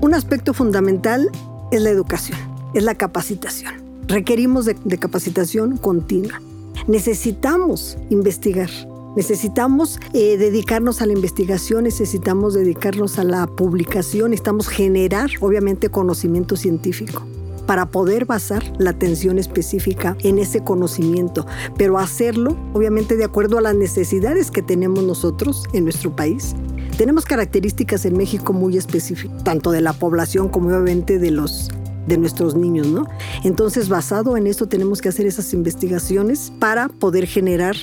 un 0.00 0.14
aspecto 0.14 0.54
fundamental 0.54 1.30
es 1.70 1.82
la 1.82 1.90
educación, 1.90 2.38
es 2.74 2.82
la 2.82 2.94
capacitación. 2.94 3.74
Requerimos 4.08 4.64
de, 4.64 4.98
capacitación 4.98 5.76
continua. 5.76 6.40
Necesitamos 6.86 7.96
investigar, 8.10 8.70
Necesitamos 9.16 9.98
eh, 10.12 10.36
dedicarnos 10.36 11.02
a 11.02 11.06
la 11.06 11.12
investigación, 11.12 11.82
necesitamos 11.82 12.54
dedicarnos 12.54 13.18
a 13.18 13.24
la 13.24 13.48
publicación, 13.48 14.30
necesitamos 14.30 14.68
generar, 14.68 15.30
obviamente, 15.40 15.88
conocimiento 15.88 16.54
científico 16.54 17.26
para 17.66 17.86
poder 17.86 18.24
basar 18.24 18.62
la 18.78 18.90
atención 18.90 19.38
específica 19.38 20.16
en 20.22 20.38
ese 20.38 20.62
conocimiento, 20.62 21.46
pero 21.76 21.98
hacerlo, 21.98 22.56
obviamente, 22.72 23.16
de 23.16 23.24
acuerdo 23.24 23.58
a 23.58 23.60
las 23.60 23.74
necesidades 23.74 24.50
que 24.50 24.62
tenemos 24.62 25.04
nosotros 25.04 25.64
en 25.72 25.84
nuestro 25.84 26.14
país 26.14 26.54
tenemos 27.00 27.24
características 27.24 28.04
en 28.04 28.14
México 28.14 28.52
muy 28.52 28.76
específicas, 28.76 29.42
tanto 29.42 29.70
de 29.70 29.80
la 29.80 29.94
población 29.94 30.50
como 30.50 30.68
obviamente 30.68 31.18
de 31.18 31.30
los 31.30 31.70
de 32.06 32.18
nuestros 32.18 32.54
niños, 32.54 32.88
¿no? 32.88 33.08
Entonces, 33.42 33.88
basado 33.88 34.36
en 34.36 34.46
esto, 34.46 34.68
tenemos 34.68 35.00
que 35.00 35.08
hacer 35.08 35.24
esas 35.24 35.54
investigaciones 35.54 36.52
para 36.58 36.88
poder 36.90 37.26
generar 37.26 37.74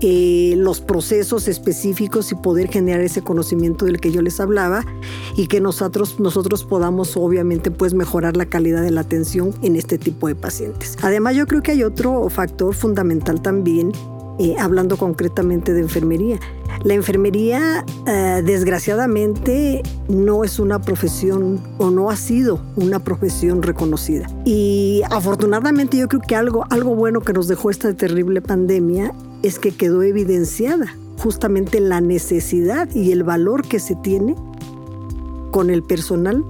eh, 0.00 0.54
los 0.56 0.80
procesos 0.80 1.46
específicos 1.46 2.32
y 2.32 2.34
poder 2.34 2.68
generar 2.68 3.02
ese 3.02 3.22
conocimiento 3.22 3.84
del 3.84 4.00
que 4.00 4.10
yo 4.10 4.22
les 4.22 4.40
hablaba 4.40 4.84
y 5.36 5.46
que 5.46 5.60
nosotros, 5.60 6.18
nosotros 6.18 6.64
podamos 6.64 7.16
obviamente 7.16 7.70
pues 7.70 7.94
mejorar 7.94 8.36
la 8.36 8.46
calidad 8.46 8.82
de 8.82 8.90
la 8.90 9.02
atención 9.02 9.54
en 9.62 9.76
este 9.76 9.98
tipo 9.98 10.26
de 10.26 10.34
pacientes. 10.34 10.98
Además 11.02 11.36
yo 11.36 11.46
creo 11.46 11.62
que 11.62 11.70
hay 11.70 11.84
otro 11.84 12.28
factor 12.28 12.74
fundamental 12.74 13.40
también 13.40 13.92
eh, 14.42 14.56
hablando 14.58 14.96
concretamente 14.96 15.72
de 15.72 15.80
enfermería. 15.80 16.40
La 16.82 16.94
enfermería, 16.94 17.84
eh, 18.06 18.42
desgraciadamente, 18.44 19.82
no 20.08 20.42
es 20.42 20.58
una 20.58 20.80
profesión 20.80 21.60
o 21.78 21.90
no 21.90 22.10
ha 22.10 22.16
sido 22.16 22.60
una 22.74 22.98
profesión 22.98 23.62
reconocida. 23.62 24.26
Y 24.44 25.02
afortunadamente 25.10 25.96
yo 25.96 26.08
creo 26.08 26.22
que 26.26 26.34
algo, 26.34 26.64
algo 26.70 26.96
bueno 26.96 27.20
que 27.20 27.32
nos 27.32 27.46
dejó 27.46 27.70
esta 27.70 27.94
terrible 27.94 28.40
pandemia 28.40 29.12
es 29.42 29.58
que 29.58 29.70
quedó 29.70 30.02
evidenciada 30.02 30.86
justamente 31.18 31.78
la 31.78 32.00
necesidad 32.00 32.88
y 32.94 33.12
el 33.12 33.22
valor 33.22 33.62
que 33.66 33.78
se 33.78 33.94
tiene 33.94 34.34
con 35.52 35.70
el 35.70 35.84
personal 35.84 36.44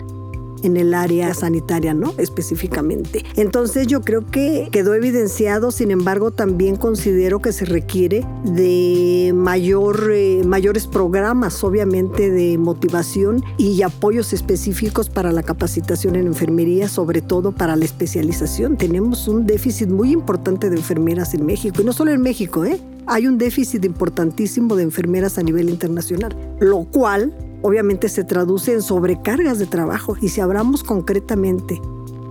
en 0.63 0.77
el 0.77 0.95
área 0.95 1.35
sanitaria, 1.35 1.95
¿no? 1.95 2.15
Específicamente. 2.19 3.25
Entonces 3.37 3.87
yo 3.87 4.01
creo 4.01 4.27
que 4.31 4.69
quedó 4.71 4.95
evidenciado, 4.95 5.71
sin 5.71 5.91
embargo 5.91 6.31
también 6.31 6.77
considero 6.77 7.41
que 7.41 7.53
se 7.53 7.65
requiere 7.65 8.27
de 8.45 9.33
mayor, 9.35 10.11
eh, 10.13 10.43
mayores 10.45 10.87
programas, 10.87 11.63
obviamente, 11.65 12.31
de 12.31 12.59
motivación 12.59 13.43
y 13.59 13.83
apoyos 13.83 14.33
específicos 14.33 15.11
para 15.11 15.33
la 15.33 15.43
capacitación 15.43 16.17
en 16.17 16.27
enfermería, 16.27 16.89
sobre 16.89 17.23
todo 17.23 17.53
para 17.53 17.77
la 17.77 17.85
especialización. 17.85 18.77
Tenemos 18.77 19.29
un 19.29 19.47
déficit 19.47 19.89
muy 19.89 20.13
importante 20.13 20.71
de 20.71 20.77
enfermeras 20.77 21.35
en 21.35 21.47
México, 21.47 21.83
y 21.83 21.85
no 21.85 21.93
solo 21.93 22.13
en 22.13 22.21
México, 22.21 22.65
¿eh? 22.65 22.81
Hay 23.07 23.27
un 23.27 23.37
déficit 23.37 23.85
importantísimo 23.85 24.77
de 24.77 24.85
enfermeras 24.85 25.37
a 25.37 25.43
nivel 25.43 25.69
internacional, 25.69 26.37
lo 26.61 26.85
cual 26.85 27.33
obviamente 27.63 28.09
se 28.09 28.25
traduce 28.25 28.73
en 28.73 28.83
sobrecargas 28.83 29.59
de 29.59 29.67
trabajo. 29.67 30.17
Y 30.21 30.29
si 30.29 30.41
hablamos 30.41 30.85
concretamente 30.85 31.81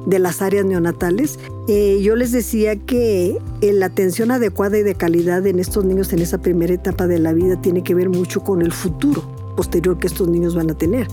de 0.06 0.20
las 0.20 0.42
áreas 0.42 0.66
neonatales, 0.66 1.40
eh, 1.68 2.00
yo 2.02 2.16
les 2.16 2.32
decía 2.32 2.76
que 2.76 3.38
eh, 3.62 3.74
la 3.74 3.88
atención 3.88 4.32
adecuada 4.32 4.78
y 4.78 4.84
de 4.84 4.96
calidad 4.96 5.46
en 5.48 5.60
estos 5.60 5.86
niños 5.86 6.12
en 6.14 6.20
esa 6.20 6.40
primera 6.40 6.74
etapa 6.74 7.08
de 7.08 7.20
la 7.20 7.34
vida 7.34 7.62
tiene 7.62 7.84
que 7.84 7.96
ver 7.96 8.10
mucho 8.10 8.42
con 8.42 8.62
el 8.62 8.72
futuro 8.72 9.24
posterior 9.56 10.00
que 10.00 10.08
estos 10.08 10.28
niños 10.28 10.56
van 10.56 10.72
a 10.72 10.74
tener. 10.74 11.08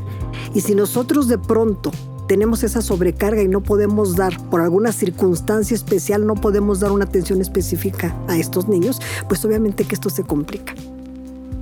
Y 0.55 0.61
si 0.61 0.75
nosotros 0.75 1.29
de 1.29 1.39
pronto 1.39 1.91
tenemos 2.29 2.63
esa 2.63 2.83
sobrecarga 2.83 3.43
y 3.43 3.49
no 3.49 3.63
podemos 3.63 4.15
dar, 4.15 4.39
por 4.51 4.61
alguna 4.61 4.93
circunstancia 4.93 5.75
especial, 5.75 6.27
no 6.27 6.35
podemos 6.35 6.81
dar 6.81 6.93
una 6.93 7.05
atención 7.05 7.41
específica 7.41 8.15
a 8.29 8.37
estos 8.37 8.69
niños, 8.69 9.01
pues 9.29 9.45
obviamente 9.45 9.85
que 9.85 9.95
esto 9.95 10.11
se 10.11 10.23
complica. 10.23 10.75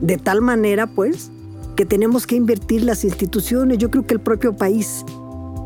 De 0.00 0.18
tal 0.18 0.42
manera, 0.42 0.86
pues, 0.86 1.30
que 1.76 1.84
tenemos 1.84 2.26
que 2.26 2.34
invertir 2.34 2.82
las 2.82 3.04
instituciones, 3.04 3.78
yo 3.78 3.90
creo 3.90 4.06
que 4.06 4.14
el 4.14 4.20
propio 4.20 4.56
país, 4.56 5.04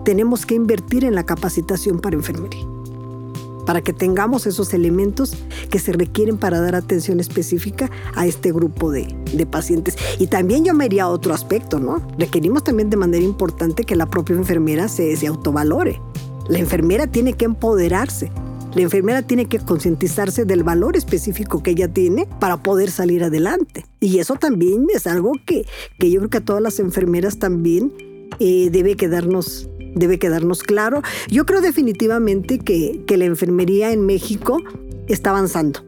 tenemos 0.04 0.44
que 0.44 0.54
invertir 0.54 1.04
en 1.04 1.14
la 1.14 1.24
capacitación 1.24 2.00
para 2.00 2.16
enfermería, 2.16 2.66
para 3.64 3.80
que 3.80 3.92
tengamos 3.92 4.46
esos 4.46 4.74
elementos 4.74 5.36
que 5.70 5.78
se 5.78 5.92
requieren 5.92 6.36
para 6.36 6.60
dar 6.60 6.74
atención 6.74 7.20
específica 7.20 7.90
a 8.14 8.26
este 8.26 8.52
grupo 8.52 8.90
de, 8.90 9.06
pacientes. 9.50 9.96
Y 10.18 10.26
también 10.26 10.64
yo 10.64 10.74
me 10.74 10.86
iría 10.86 11.04
a 11.04 11.08
otro 11.08 11.32
aspecto, 11.32 11.78
¿no? 11.78 12.02
Requerimos 12.18 12.64
también 12.64 12.90
de 12.90 12.96
manera 12.96 13.24
importante 13.24 13.84
que 13.84 13.94
la 13.94 14.06
propia 14.06 14.36
enfermera 14.36 14.88
se, 14.88 15.14
se 15.16 15.26
autovalore. 15.26 16.00
La 16.48 16.58
enfermera 16.58 17.06
tiene 17.06 17.34
que 17.34 17.44
empoderarse 17.44 18.32
La 18.74 18.82
enfermera 18.82 19.22
tiene 19.22 19.46
que 19.46 19.58
concientizarse 19.58 20.44
del 20.44 20.62
valor 20.62 20.96
específico 20.96 21.62
que 21.62 21.72
ella 21.72 21.88
tiene 21.88 22.28
para 22.38 22.58
poder 22.58 22.90
salir 22.90 23.24
adelante. 23.24 23.84
Y 23.98 24.18
eso 24.18 24.36
también 24.36 24.86
es 24.94 25.08
algo 25.08 25.32
que, 25.44 25.66
que 25.98 26.10
yo 26.10 26.20
creo 26.20 26.30
que 26.30 26.38
a 26.38 26.44
todas 26.44 26.62
las 26.62 26.78
enfermeras 26.78 27.38
también 27.38 27.92
eh, 28.38 28.70
debe 28.70 28.96
quedarnos 28.96 29.68
debe 29.94 30.20
quedarnos 30.20 30.62
claro. 30.62 31.02
Yo 31.28 31.46
creo 31.46 31.60
definitivamente 31.60 32.60
que, 32.60 33.02
que 33.08 33.16
la 33.16 33.24
enfermería 33.24 33.90
en 33.92 34.06
México 34.06 34.58
está 35.08 35.30
avanzando. 35.30 35.80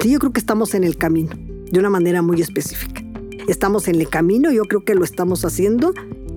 Sí, 0.00 0.10
yo 0.10 0.18
creo 0.18 0.32
que 0.32 0.40
estamos 0.40 0.74
en 0.74 0.84
el 0.84 0.96
camino, 0.96 1.30
de 1.70 1.78
una 1.78 1.90
manera 1.90 2.22
muy 2.22 2.40
específica. 2.40 3.02
Estamos 3.46 3.88
en 3.88 3.96
el 3.96 4.08
camino, 4.08 4.50
yo 4.50 4.62
creo 4.64 4.84
que 4.84 4.94
lo 4.94 5.04
estamos 5.04 5.44
haciendo 5.44 5.92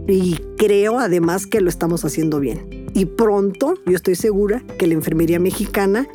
y 0.07 0.39
creo 0.57 0.99
además 0.99 1.47
que 1.47 1.61
lo 1.61 1.69
estamos 1.69 2.03
haciendo 2.03 2.39
bien. 2.39 2.78
Y 2.93 3.05
pronto, 3.05 3.75
yo 3.85 3.95
estoy 3.95 4.15
segura 4.15 4.63
que 4.77 4.87
la 4.87 4.93
enfermería 4.93 5.39
mexicana 5.39 6.07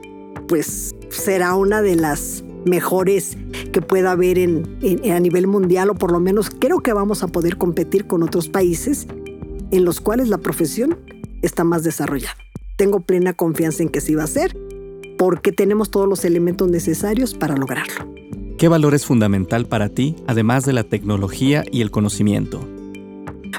pues 0.48 0.94
será 1.10 1.54
una 1.54 1.82
de 1.82 1.96
las 1.96 2.44
mejores 2.64 3.36
que 3.72 3.82
pueda 3.82 4.12
haber 4.12 4.38
en, 4.38 4.78
a 5.10 5.20
nivel 5.20 5.46
mundial 5.46 5.90
o 5.90 5.94
por 5.94 6.12
lo 6.12 6.20
menos 6.20 6.50
creo 6.50 6.80
que 6.80 6.92
vamos 6.92 7.22
a 7.22 7.28
poder 7.28 7.56
competir 7.56 8.06
con 8.06 8.22
otros 8.22 8.48
países 8.48 9.06
en 9.70 9.84
los 9.84 10.00
cuales 10.00 10.28
la 10.28 10.38
profesión 10.38 10.98
está 11.42 11.64
más 11.64 11.84
desarrollada. 11.84 12.36
Tengo 12.76 13.00
plena 13.00 13.32
confianza 13.32 13.82
en 13.82 13.88
que 13.88 14.00
sí 14.00 14.14
va 14.14 14.24
a 14.24 14.28
ser 14.28 14.56
porque 15.18 15.52
tenemos 15.52 15.90
todos 15.90 16.08
los 16.08 16.24
elementos 16.24 16.68
necesarios 16.68 17.34
para 17.34 17.56
lograrlo. 17.56 18.12
¿Qué 18.58 18.68
valor 18.68 18.94
es 18.94 19.04
fundamental 19.04 19.66
para 19.66 19.88
ti, 19.88 20.16
además 20.26 20.64
de 20.64 20.72
la 20.72 20.84
tecnología 20.84 21.64
y 21.70 21.82
el 21.82 21.90
conocimiento? 21.90 22.66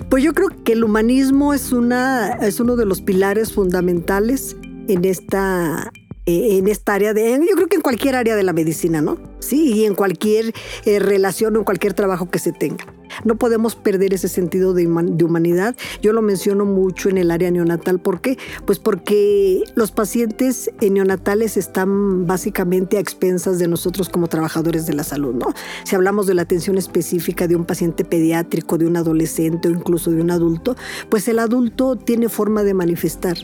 Pues 0.09 0.23
yo 0.23 0.33
creo 0.33 0.49
que 0.63 0.73
el 0.73 0.83
humanismo 0.83 1.53
es, 1.53 1.71
una, 1.71 2.33
es 2.41 2.59
uno 2.59 2.75
de 2.75 2.85
los 2.85 3.01
pilares 3.01 3.53
fundamentales 3.53 4.55
en 4.87 5.05
esta, 5.05 5.91
en 6.25 6.67
esta 6.67 6.93
área 6.93 7.13
de, 7.13 7.39
yo 7.47 7.55
creo 7.55 7.67
que 7.67 7.75
en 7.75 7.81
cualquier 7.81 8.15
área 8.15 8.35
de 8.35 8.43
la 8.43 8.53
medicina, 8.53 9.01
¿no? 9.01 9.17
Sí, 9.39 9.73
y 9.73 9.85
en 9.85 9.95
cualquier 9.95 10.53
eh, 10.85 10.99
relación 10.99 11.55
o 11.55 11.59
en 11.59 11.65
cualquier 11.65 11.93
trabajo 11.93 12.29
que 12.29 12.39
se 12.39 12.51
tenga. 12.51 12.85
No 13.23 13.35
podemos 13.35 13.75
perder 13.75 14.13
ese 14.13 14.27
sentido 14.27 14.73
de, 14.73 14.87
humanidad. 14.87 15.75
Yo 16.01 16.13
lo 16.13 16.21
menciono 16.21 16.65
mucho 16.65 17.09
en 17.09 17.17
el 17.17 17.31
área 17.31 17.51
neonatal. 17.51 17.99
¿Por 17.99 18.21
qué? 18.21 18.37
Pues 18.65 18.79
porque 18.79 19.63
los 19.75 19.91
pacientes 19.91 20.69
neonatales 20.81 21.57
están 21.57 22.27
básicamente 22.27 22.97
a 22.97 22.99
expensas 22.99 23.59
de 23.59 23.67
nosotros 23.67 24.09
como 24.09 24.27
trabajadores 24.27 24.85
de 24.85 24.93
la 24.93 25.03
salud, 25.03 25.33
¿no? 25.33 25.53
Si 25.83 25.95
hablamos 25.95 26.27
de 26.27 26.33
la 26.33 26.43
atención 26.43 26.77
específica 26.77 27.47
de 27.47 27.55
un 27.55 27.65
paciente 27.65 28.05
pediátrico, 28.05 28.77
de 28.77 28.87
un 28.87 28.97
adolescente 28.97 29.67
o 29.67 29.71
incluso 29.71 30.11
de 30.11 30.21
un 30.21 30.31
adulto, 30.31 30.75
pues 31.09 31.27
el 31.27 31.39
adulto 31.39 31.95
tiene 31.95 32.29
forma 32.29 32.63
de 32.63 32.73
manifestar 32.73 33.37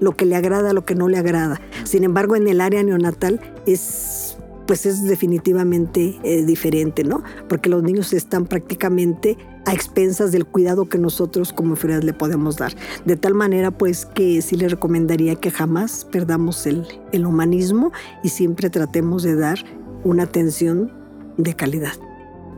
lo 0.00 0.16
que 0.16 0.26
le 0.26 0.36
agrada, 0.36 0.72
lo 0.72 0.84
que 0.84 0.94
no 0.94 1.08
le 1.08 1.18
agrada. 1.18 1.60
Sin 1.84 2.04
embargo, 2.04 2.36
en 2.36 2.46
el 2.48 2.60
área 2.60 2.82
neonatal 2.82 3.40
es 3.66 4.37
pues 4.68 4.84
es 4.84 5.02
definitivamente 5.02 6.20
eh, 6.22 6.44
diferente, 6.44 7.02
¿no? 7.02 7.22
Porque 7.48 7.70
los 7.70 7.82
niños 7.82 8.12
están 8.12 8.44
prácticamente 8.44 9.38
a 9.64 9.72
expensas 9.72 10.30
del 10.30 10.44
cuidado 10.44 10.90
que 10.90 10.98
nosotros 10.98 11.54
como 11.54 11.70
enfermeras 11.70 12.04
le 12.04 12.12
podemos 12.12 12.58
dar. 12.58 12.74
De 13.06 13.16
tal 13.16 13.32
manera, 13.32 13.70
pues, 13.70 14.04
que 14.04 14.42
sí 14.42 14.56
le 14.56 14.68
recomendaría 14.68 15.36
que 15.36 15.50
jamás 15.50 16.06
perdamos 16.12 16.66
el, 16.66 16.86
el 17.12 17.24
humanismo 17.24 17.92
y 18.22 18.28
siempre 18.28 18.68
tratemos 18.68 19.22
de 19.22 19.36
dar 19.36 19.58
una 20.04 20.24
atención 20.24 20.92
de 21.38 21.54
calidad. 21.54 21.94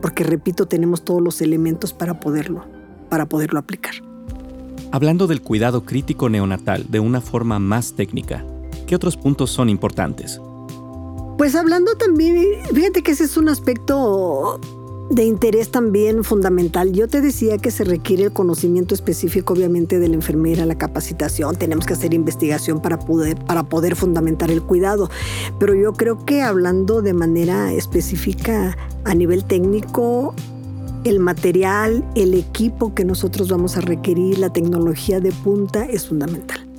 Porque, 0.01 0.25
repito, 0.25 0.67
tenemos 0.67 1.05
todos 1.05 1.21
los 1.21 1.41
elementos 1.41 1.93
para 1.93 2.19
poderlo, 2.19 2.65
para 3.07 3.25
poderlo 3.25 3.57
aplicar. 3.57 3.93
Hablando 4.91 5.27
del 5.27 5.41
cuidado 5.41 5.85
crítico 5.85 6.27
neonatal 6.27 6.87
de 6.89 6.99
una 6.99 7.21
forma 7.21 7.57
más 7.59 7.93
técnica, 7.95 8.45
¿qué 8.85 8.95
otros 8.95 9.15
puntos 9.15 9.49
son 9.49 9.69
importantes? 9.69 10.41
Pues 11.41 11.55
hablando 11.55 11.95
también, 11.95 12.37
fíjate 12.71 13.01
que 13.01 13.13
ese 13.13 13.23
es 13.23 13.35
un 13.35 13.49
aspecto 13.49 14.59
de 15.09 15.23
interés 15.23 15.71
también 15.71 16.23
fundamental. 16.23 16.91
Yo 16.91 17.07
te 17.07 17.19
decía 17.19 17.57
que 17.57 17.71
se 17.71 17.83
requiere 17.83 18.25
el 18.25 18.31
conocimiento 18.31 18.93
específico, 18.93 19.55
obviamente, 19.55 19.97
de 19.97 20.07
la 20.07 20.13
enfermera, 20.13 20.67
la 20.67 20.77
capacitación. 20.77 21.55
Tenemos 21.55 21.87
que 21.87 21.93
hacer 21.93 22.13
investigación 22.13 22.79
para 22.79 22.99
poder, 22.99 23.43
para 23.43 23.63
poder 23.63 23.95
fundamentar 23.95 24.51
el 24.51 24.61
cuidado. 24.61 25.09
Pero 25.57 25.73
yo 25.73 25.93
creo 25.93 26.23
que 26.25 26.43
hablando 26.43 27.01
de 27.01 27.13
manera 27.13 27.73
específica 27.73 28.77
a 29.03 29.15
nivel 29.15 29.43
técnico, 29.43 30.35
el 31.05 31.19
material, 31.19 32.07
el 32.13 32.35
equipo 32.35 32.93
que 32.93 33.03
nosotros 33.03 33.49
vamos 33.49 33.77
a 33.77 33.81
requerir, 33.81 34.37
la 34.37 34.53
tecnología 34.53 35.19
de 35.19 35.31
punta 35.31 35.85
es 35.85 36.07
fundamental. 36.07 36.70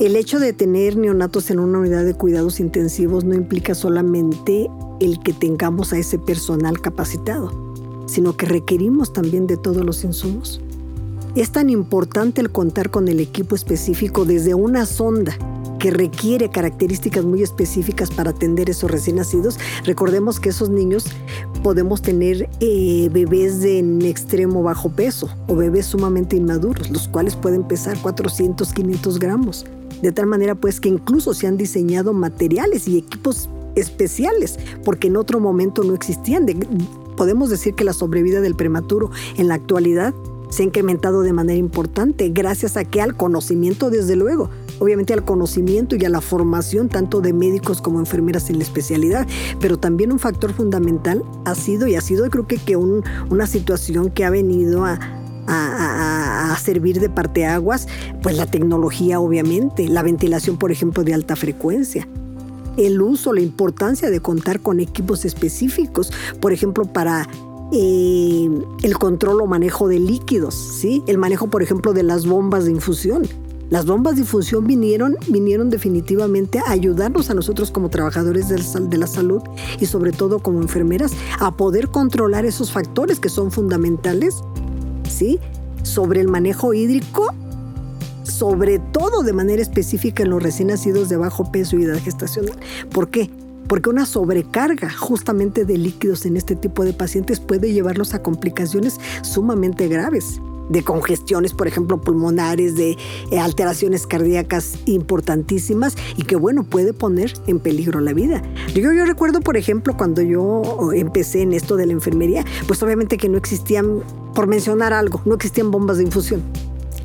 El 0.00 0.16
hecho 0.16 0.40
de 0.40 0.52
tener 0.52 0.96
neonatos 0.96 1.52
en 1.52 1.60
una 1.60 1.78
unidad 1.78 2.04
de 2.04 2.14
cuidados 2.14 2.58
intensivos 2.58 3.22
no 3.22 3.34
implica 3.34 3.76
solamente 3.76 4.68
el 4.98 5.20
que 5.20 5.32
tengamos 5.32 5.92
a 5.92 5.98
ese 5.98 6.18
personal 6.18 6.80
capacitado, 6.80 7.52
sino 8.06 8.36
que 8.36 8.46
requerimos 8.46 9.12
también 9.12 9.46
de 9.46 9.56
todos 9.56 9.84
los 9.84 10.02
insumos. 10.02 10.60
Es 11.36 11.52
tan 11.52 11.70
importante 11.70 12.40
el 12.40 12.50
contar 12.50 12.90
con 12.90 13.06
el 13.06 13.20
equipo 13.20 13.54
específico 13.54 14.24
desde 14.24 14.54
una 14.54 14.84
sonda 14.84 15.38
que 15.78 15.92
requiere 15.92 16.50
características 16.50 17.24
muy 17.24 17.44
específicas 17.44 18.10
para 18.10 18.30
atender 18.30 18.70
esos 18.70 18.90
recién 18.90 19.16
nacidos. 19.16 19.58
Recordemos 19.84 20.40
que 20.40 20.48
esos 20.48 20.70
niños 20.70 21.04
podemos 21.62 22.02
tener 22.02 22.48
eh, 22.58 23.08
bebés 23.12 23.60
de 23.60 23.78
en 23.78 24.02
extremo 24.02 24.64
bajo 24.64 24.88
peso 24.88 25.28
o 25.46 25.54
bebés 25.54 25.86
sumamente 25.86 26.34
inmaduros, 26.34 26.90
los 26.90 27.06
cuales 27.06 27.36
pueden 27.36 27.62
pesar 27.62 27.96
400, 27.98 28.72
500 28.72 29.18
gramos. 29.20 29.66
De 30.04 30.12
tal 30.12 30.26
manera 30.26 30.54
pues 30.54 30.80
que 30.80 30.90
incluso 30.90 31.32
se 31.32 31.46
han 31.46 31.56
diseñado 31.56 32.12
materiales 32.12 32.86
y 32.88 32.98
equipos 32.98 33.48
especiales, 33.74 34.58
porque 34.84 35.06
en 35.06 35.16
otro 35.16 35.40
momento 35.40 35.82
no 35.82 35.94
existían. 35.94 36.44
podemos 37.16 37.48
decir 37.48 37.72
que 37.72 37.84
la 37.84 37.94
sobrevida 37.94 38.42
del 38.42 38.54
prematuro 38.54 39.10
en 39.38 39.48
la 39.48 39.54
actualidad 39.54 40.12
se 40.50 40.62
ha 40.62 40.66
incrementado 40.66 41.22
de 41.22 41.32
manera 41.32 41.58
importante, 41.58 42.28
gracias 42.28 42.76
a 42.76 42.84
que 42.84 43.00
al 43.00 43.16
conocimiento, 43.16 43.88
desde 43.88 44.14
luego, 44.14 44.50
obviamente 44.78 45.14
al 45.14 45.24
conocimiento 45.24 45.96
y 45.96 46.04
a 46.04 46.10
la 46.10 46.20
formación 46.20 46.90
tanto 46.90 47.22
de 47.22 47.32
médicos 47.32 47.80
como 47.80 47.98
enfermeras 47.98 48.50
en 48.50 48.58
la 48.58 48.64
especialidad, 48.64 49.26
pero 49.58 49.78
también 49.78 50.12
un 50.12 50.18
factor 50.18 50.52
fundamental 50.52 51.24
ha 51.46 51.54
sido 51.54 51.86
y 51.86 51.94
ha 51.94 52.02
sido 52.02 52.28
creo 52.28 52.46
que, 52.46 52.58
que 52.58 52.76
una 52.76 53.46
situación 53.46 54.10
que 54.10 54.26
ha 54.26 54.30
venido 54.30 54.84
a, 55.46 56.56
servir 56.62 57.00
de 57.00 57.10
parteaguas, 57.10 57.88
pues 58.22 58.36
la 58.36 58.46
tecnología 58.46 59.20
obviamente, 59.20 59.88
la 59.88 60.02
ventilación 60.02 60.56
por 60.56 60.72
ejemplo 60.72 61.04
de 61.04 61.12
alta 61.12 61.36
frecuencia 61.36 62.08
el 62.76 63.00
uso, 63.00 63.32
la 63.32 63.40
importancia 63.40 64.10
de 64.10 64.20
contar 64.20 64.60
con 64.60 64.80
equipos 64.80 65.24
específicos, 65.24 66.12
por 66.40 66.52
ejemplo, 66.52 66.84
para 66.84 67.28
eh, 67.72 68.48
el 68.82 68.98
control 68.98 69.40
o 69.42 69.46
manejo 69.46 69.88
de 69.88 69.98
líquidos, 69.98 70.54
¿sí? 70.54 71.02
El 71.06 71.18
manejo, 71.18 71.48
por 71.48 71.62
ejemplo, 71.62 71.92
de 71.92 72.02
las 72.02 72.26
bombas 72.26 72.64
de 72.64 72.72
infusión. 72.72 73.28
Las 73.70 73.86
bombas 73.86 74.16
de 74.16 74.20
infusión 74.20 74.66
vinieron, 74.66 75.16
vinieron 75.28 75.70
definitivamente 75.70 76.58
a 76.58 76.70
ayudarnos 76.70 77.30
a 77.30 77.34
nosotros 77.34 77.70
como 77.70 77.88
trabajadores 77.88 78.48
de 78.48 78.98
la 78.98 79.06
salud 79.06 79.42
y 79.80 79.86
sobre 79.86 80.12
todo 80.12 80.38
como 80.38 80.60
enfermeras 80.60 81.12
a 81.40 81.56
poder 81.56 81.88
controlar 81.88 82.44
esos 82.44 82.70
factores 82.70 83.18
que 83.18 83.30
son 83.30 83.50
fundamentales 83.50 84.42
¿sí? 85.14 85.38
sobre 85.84 86.20
el 86.20 86.28
manejo 86.28 86.74
hídrico, 86.74 87.32
sobre 88.24 88.78
todo 88.78 89.22
de 89.22 89.32
manera 89.32 89.62
específica 89.62 90.22
en 90.22 90.30
los 90.30 90.42
recién 90.42 90.68
nacidos 90.68 91.08
de 91.08 91.16
bajo 91.16 91.52
peso 91.52 91.76
y 91.76 91.84
edad 91.84 92.00
gestacional. 92.02 92.56
¿Por 92.90 93.10
qué? 93.10 93.30
Porque 93.68 93.90
una 93.90 94.06
sobrecarga 94.06 94.90
justamente 94.90 95.64
de 95.64 95.78
líquidos 95.78 96.26
en 96.26 96.36
este 96.36 96.56
tipo 96.56 96.84
de 96.84 96.92
pacientes 96.92 97.40
puede 97.40 97.72
llevarlos 97.72 98.14
a 98.14 98.22
complicaciones 98.22 98.98
sumamente 99.22 99.88
graves 99.88 100.40
de 100.68 100.82
congestiones, 100.82 101.52
por 101.52 101.66
ejemplo, 101.66 102.00
pulmonares, 102.00 102.74
de 102.74 102.96
eh, 103.30 103.38
alteraciones 103.38 104.06
cardíacas 104.06 104.78
importantísimas 104.86 105.94
y 106.16 106.22
que, 106.22 106.36
bueno, 106.36 106.64
puede 106.64 106.92
poner 106.92 107.34
en 107.46 107.58
peligro 107.58 108.00
la 108.00 108.12
vida. 108.12 108.42
Yo, 108.74 108.92
yo 108.92 109.04
recuerdo, 109.04 109.40
por 109.40 109.56
ejemplo, 109.56 109.96
cuando 109.96 110.22
yo 110.22 110.92
empecé 110.94 111.42
en 111.42 111.52
esto 111.52 111.76
de 111.76 111.86
la 111.86 111.92
enfermería, 111.92 112.44
pues 112.66 112.82
obviamente 112.82 113.18
que 113.18 113.28
no 113.28 113.36
existían, 113.36 114.02
por 114.34 114.46
mencionar 114.46 114.92
algo, 114.92 115.22
no 115.24 115.34
existían 115.34 115.70
bombas 115.70 115.98
de 115.98 116.04
infusión 116.04 116.42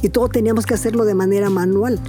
y 0.01 0.09
todo 0.09 0.29
teníamos 0.29 0.65
que 0.65 0.73
hacerlo 0.73 1.05
de 1.05 1.15
manera 1.15 1.49
manual. 1.49 1.99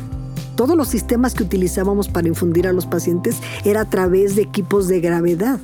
Todos 0.56 0.76
los 0.76 0.88
sistemas 0.88 1.34
que 1.34 1.42
utilizábamos 1.42 2.08
para 2.08 2.28
infundir 2.28 2.66
a 2.66 2.72
los 2.72 2.86
pacientes 2.86 3.36
era 3.64 3.82
a 3.82 3.90
través 3.90 4.36
de 4.36 4.42
equipos 4.42 4.88
de 4.88 5.00
gravedad. 5.00 5.58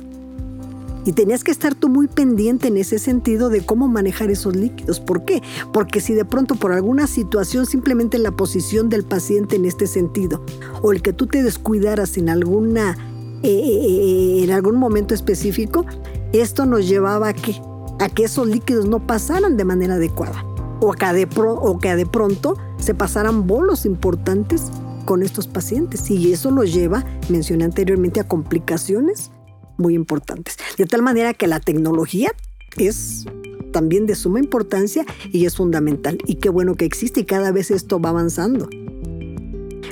Y 1.05 1.13
tenías 1.13 1.45
que 1.45 1.51
estar 1.51 1.73
tú 1.73 1.87
muy 1.87 2.07
pendiente 2.07 2.67
en 2.67 2.75
ese 2.75 2.99
sentido 2.99 3.49
de 3.49 3.65
cómo 3.65 3.87
manejar 3.87 4.29
esos 4.29 4.57
líquidos. 4.57 4.99
¿Por 4.99 5.23
qué? 5.23 5.41
Porque 5.71 6.01
si 6.01 6.13
de 6.13 6.25
pronto 6.25 6.55
por 6.55 6.73
alguna 6.73 7.07
situación, 7.07 7.65
simplemente 7.65 8.17
la 8.17 8.31
posición 8.31 8.89
del 8.89 9.05
paciente 9.05 9.55
en 9.55 9.63
este 9.63 9.87
sentido, 9.87 10.43
o 10.81 10.91
el 10.91 11.01
que 11.01 11.13
tú 11.13 11.27
te 11.27 11.43
descuidaras 11.43 12.17
en 12.17 12.27
alguna 12.27 12.97
eh, 13.43 13.49
eh, 13.49 14.39
eh, 14.41 14.43
en 14.43 14.51
algún 14.51 14.75
momento 14.75 15.13
específico, 15.13 15.85
esto 16.33 16.65
nos 16.65 16.89
llevaba 16.89 17.29
a 17.29 17.33
que, 17.33 17.55
a 17.99 18.09
que 18.09 18.23
esos 18.23 18.47
líquidos 18.47 18.87
no 18.87 19.05
pasaran 19.05 19.57
de 19.57 19.65
manera 19.65 19.95
adecuada 19.95 20.45
o 20.79 20.93
que 20.93 21.05
de, 21.13 21.27
o 21.37 21.79
que 21.79 21.95
de 21.95 22.05
pronto 22.05 22.57
se 22.79 22.93
pasaran 22.93 23.47
bolos 23.47 23.85
importantes 23.85 24.71
con 25.05 25.23
estos 25.23 25.47
pacientes 25.47 26.09
y 26.11 26.31
eso 26.31 26.51
los 26.51 26.73
lleva, 26.73 27.05
mencioné 27.29 27.63
anteriormente, 27.63 28.19
a 28.19 28.27
complicaciones 28.27 29.31
muy 29.77 29.95
importantes. 29.95 30.57
De 30.77 30.85
tal 30.85 31.01
manera 31.01 31.33
que 31.33 31.47
la 31.47 31.59
tecnología 31.59 32.31
es 32.77 33.25
también 33.71 34.05
de 34.05 34.15
suma 34.15 34.39
importancia 34.39 35.05
y 35.31 35.45
es 35.45 35.55
fundamental. 35.55 36.17
Y 36.25 36.35
qué 36.35 36.49
bueno 36.49 36.75
que 36.75 36.85
existe 36.85 37.21
y 37.21 37.25
cada 37.25 37.51
vez 37.51 37.71
esto 37.71 37.99
va 37.99 38.09
avanzando. 38.09 38.69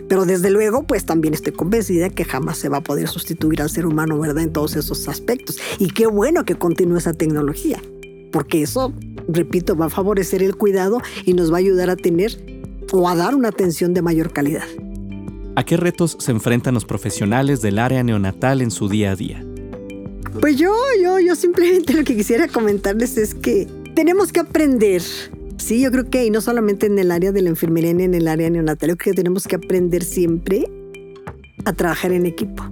Pero 0.07 0.25
desde 0.25 0.51
luego, 0.51 0.83
pues 0.83 1.05
también 1.05 1.33
estoy 1.33 1.53
convencida 1.53 2.09
que 2.09 2.25
jamás 2.25 2.57
se 2.57 2.69
va 2.69 2.77
a 2.77 2.81
poder 2.81 3.07
sustituir 3.07 3.61
al 3.61 3.69
ser 3.69 3.85
humano, 3.85 4.19
¿verdad? 4.19 4.43
En 4.43 4.53
todos 4.53 4.75
esos 4.75 5.07
aspectos. 5.07 5.57
Y 5.79 5.89
qué 5.89 6.05
bueno 6.05 6.45
que 6.45 6.55
continúe 6.55 6.97
esa 6.97 7.13
tecnología, 7.13 7.81
porque 8.35 8.61
eso, 8.61 8.91
repito, 9.29 9.77
va 9.77 9.85
a 9.85 9.89
favorecer 9.89 10.43
el 10.43 10.57
cuidado 10.57 11.01
y 11.23 11.35
nos 11.35 11.53
va 11.53 11.55
a 11.55 11.59
ayudar 11.59 11.89
a 11.89 11.95
tener 11.95 12.37
o 12.91 13.07
a 13.07 13.15
dar 13.15 13.33
una 13.33 13.47
atención 13.47 13.93
de 13.93 14.01
mayor 14.01 14.33
calidad. 14.33 14.65
¿A 15.55 15.63
qué 15.63 15.77
retos 15.77 16.17
se 16.19 16.33
enfrentan 16.33 16.73
los 16.73 16.83
profesionales 16.83 17.61
del 17.61 17.79
área 17.79 18.03
neonatal 18.03 18.61
en 18.61 18.71
su 18.71 18.89
día 18.89 19.11
a 19.11 19.15
día? 19.15 19.41
Pues 20.41 20.57
yo, 20.57 20.75
yo, 21.01 21.17
yo 21.19 21.33
simplemente 21.37 21.93
lo 21.93 22.03
que 22.03 22.13
quisiera 22.13 22.49
comentarles 22.49 23.15
es 23.15 23.33
que 23.33 23.69
tenemos 23.95 24.33
que 24.33 24.41
aprender. 24.41 25.01
Sí, 25.55 25.79
yo 25.79 25.89
creo 25.89 26.09
que, 26.09 26.25
y 26.25 26.29
no 26.29 26.41
solamente 26.41 26.87
en 26.87 26.99
el 26.99 27.11
área 27.11 27.31
de 27.31 27.41
la 27.41 27.47
enfermería 27.47 27.93
ni 27.93 28.03
en 28.03 28.15
el 28.15 28.27
área 28.27 28.49
neonatal, 28.49 28.89
yo 28.89 28.97
creo 28.97 29.13
que 29.13 29.21
tenemos 29.21 29.47
que 29.47 29.55
aprender 29.55 30.03
siempre 30.03 30.69
a 31.63 31.71
trabajar 31.71 32.11
en 32.11 32.25
equipo, 32.25 32.65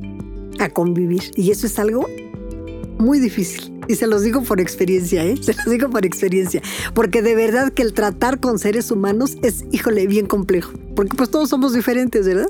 a 0.59 0.67
convivir. 0.67 1.23
Y 1.37 1.51
eso 1.51 1.67
es 1.67 1.79
algo 1.79 2.05
muy 2.99 3.21
difícil. 3.21 3.72
Y 3.87 3.95
se 3.95 4.07
los 4.07 4.23
digo 4.23 4.43
por 4.43 4.59
experiencia, 4.61 5.25
¿eh? 5.25 5.35
Se 5.41 5.53
los 5.53 5.65
digo 5.65 5.89
por 5.89 6.05
experiencia. 6.05 6.61
Porque 6.93 7.21
de 7.21 7.35
verdad 7.35 7.71
que 7.71 7.81
el 7.81 7.93
tratar 7.93 8.39
con 8.39 8.59
seres 8.59 8.91
humanos 8.91 9.37
es, 9.41 9.65
híjole, 9.71 10.07
bien 10.07 10.25
complejo. 10.25 10.73
Porque 10.95 11.15
pues 11.15 11.29
todos 11.29 11.49
somos 11.49 11.73
diferentes, 11.73 12.25
¿verdad? 12.25 12.49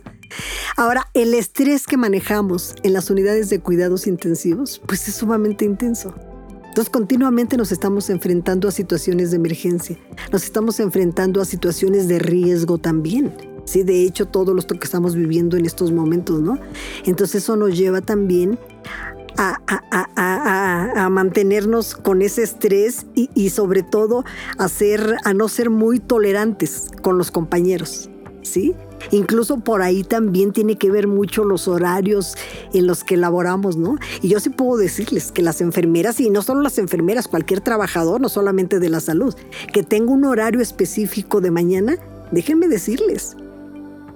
Ahora, 0.76 1.08
el 1.14 1.34
estrés 1.34 1.86
que 1.86 1.98
manejamos 1.98 2.76
en 2.84 2.94
las 2.94 3.10
unidades 3.10 3.50
de 3.50 3.60
cuidados 3.60 4.08
intensivos, 4.08 4.82
pues 4.86 5.08
es 5.08 5.16
sumamente 5.16 5.66
intenso. 5.66 6.14
Entonces 6.74 6.92
continuamente 6.92 7.56
nos 7.56 7.72
estamos 7.72 8.10
enfrentando 8.10 8.68
a 8.68 8.72
situaciones 8.72 9.30
de 9.30 9.38
emergencia, 9.38 9.96
nos 10.32 10.44
estamos 10.44 10.80
enfrentando 10.80 11.40
a 11.40 11.46
situaciones 11.46 12.08
de 12.08 12.18
riesgo 12.18 12.80
también. 12.80 13.32
Sí, 13.66 13.84
de 13.84 14.02
hecho, 14.02 14.28
todo 14.28 14.56
lo 14.56 14.64
que 14.64 14.84
estamos 14.84 15.16
viviendo 15.16 15.56
en 15.56 15.68
estos 15.68 15.92
momentos, 15.92 16.42
¿no? 16.42 16.58
Entonces 17.06 17.44
eso 17.44 17.56
nos 17.56 17.78
lleva 17.78 18.02
también 18.02 18.58
a, 19.38 21.10
mantenernos 21.10 21.96
con 21.96 22.22
ese 22.22 22.44
estrés 22.44 23.06
y, 23.14 23.50
sobre 23.50 23.84
todo 23.84 24.24
a, 24.58 24.68
a 25.24 25.34
no 25.34 25.48
ser 25.50 25.70
muy 25.70 26.00
tolerantes 26.00 26.88
con 27.02 27.18
los 27.18 27.32
compañeros, 27.32 28.10
¿sí? 28.42 28.76
Incluso 29.12 29.60
por 29.60 29.82
ahí 29.82 30.04
también 30.04 30.54
tiene 30.54 30.78
que 30.78 30.90
ver 30.90 31.08
mucho 31.08 31.44
los 31.44 31.68
horarios 31.68 32.36
en 32.74 32.88
los 32.88 33.04
que 33.04 33.18
laboramos, 33.18 33.78
¿no? 33.78 33.98
Y 34.22 34.30
yo 34.30 34.40
sí 34.40 34.50
puedo 34.50 34.78
decirles 34.78 35.32
que 35.32 35.42
las 35.42 35.62
enfermeras, 35.62 36.20
y 36.20 36.30
no 36.30 36.42
solo 36.42 36.62
las 36.62 36.78
enfermeras, 36.78 37.28
cualquier 37.28 37.62
trabajador, 37.62 38.22
no 38.22 38.30
solamente 38.30 38.80
de 38.80 38.90
la 38.90 39.00
salud, 39.00 39.36
que 39.74 39.84
tenga 39.84 40.12
un 40.12 40.26
horario 40.26 40.62
específico 40.62 41.42
de 41.42 41.52
mañana, 41.52 41.98
déjenme 42.32 42.68
decirles 42.68 43.36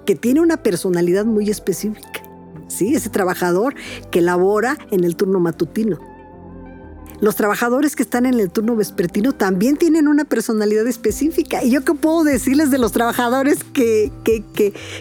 que 0.05 0.15
tiene 0.15 0.39
una 0.39 0.57
personalidad 0.57 1.25
muy 1.25 1.49
específica. 1.49 2.26
Sí, 2.67 2.95
ese 2.95 3.09
trabajador 3.09 3.75
que 4.11 4.21
labora 4.21 4.77
en 4.91 5.03
el 5.03 5.15
turno 5.15 5.39
matutino 5.39 5.99
los 7.19 7.35
trabajadores 7.35 7.95
que 7.95 8.03
están 8.03 8.25
en 8.25 8.39
el 8.39 8.51
turno 8.51 8.75
vespertino 8.75 9.33
también 9.33 9.77
tienen 9.77 10.07
una 10.07 10.25
personalidad 10.25 10.85
específica. 10.87 11.63
¿Y 11.63 11.71
yo 11.71 11.83
qué 11.83 11.93
puedo 11.93 12.23
decirles 12.23 12.69
de 12.69 12.77
los 12.77 12.91
trabajadores 12.91 13.63
que, 13.63 14.11
que, 14.23 14.43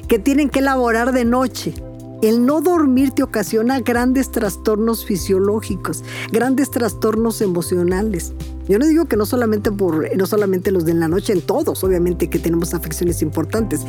que, 0.08 0.18
tienen 0.18 0.48
que 0.48 0.62
laborar 0.62 1.12
de 1.12 1.24
noche? 1.24 1.74
El 2.22 2.46
no 2.46 2.62
dormir 2.62 3.10
te 3.10 3.22
ocasiona 3.22 3.80
grandes 3.80 4.30
trastornos 4.30 5.04
fisiológicos, 5.04 6.02
grandes 6.32 6.70
trastornos 6.70 7.42
emocionales. 7.42 8.32
Yo 8.68 8.78
no 8.78 8.86
digo 8.86 9.04
que 9.04 9.16
no 9.16 9.26
solamente 9.26 9.70
por, 9.70 10.16
no 10.16 10.26
solamente 10.26 10.72
los 10.72 10.86
de 10.86 10.94
la 10.94 11.08
noche, 11.08 11.34
en 11.34 11.42
todos, 11.42 11.84
obviamente 11.84 12.30
que 12.30 12.38
tenemos 12.38 12.72
afecciones 12.72 13.20
importantes, 13.20 13.82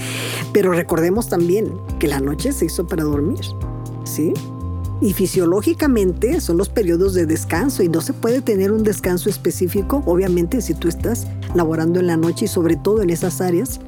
pero 0.53 0.71
recordemos 0.71 1.29
también 1.29 1.71
que 1.99 2.07
la 2.07 2.19
noche 2.19 2.51
se 2.51 2.65
hizo 2.65 2.85
para 2.85 3.03
dormir, 3.03 3.39
¿sí? 4.03 4.33
Y 4.99 5.13
fisiológicamente 5.13 6.41
son 6.41 6.57
los 6.57 6.69
periodos 6.69 7.13
de 7.13 7.25
descanso 7.25 7.81
y 7.81 7.87
no 7.87 8.01
se 8.01 8.13
puede 8.13 8.41
tener 8.41 8.71
un 8.71 8.83
descanso 8.83 9.29
específico, 9.29 10.03
obviamente, 10.05 10.61
si 10.61 10.73
tú 10.73 10.89
estás 10.89 11.27
laborando 11.55 11.99
en 11.99 12.07
la 12.07 12.17
noche 12.17 12.45
y 12.45 12.47
sobre 12.47 12.75
todo 12.75 13.01
en 13.01 13.09
esas 13.09 13.39
áreas 13.39 13.79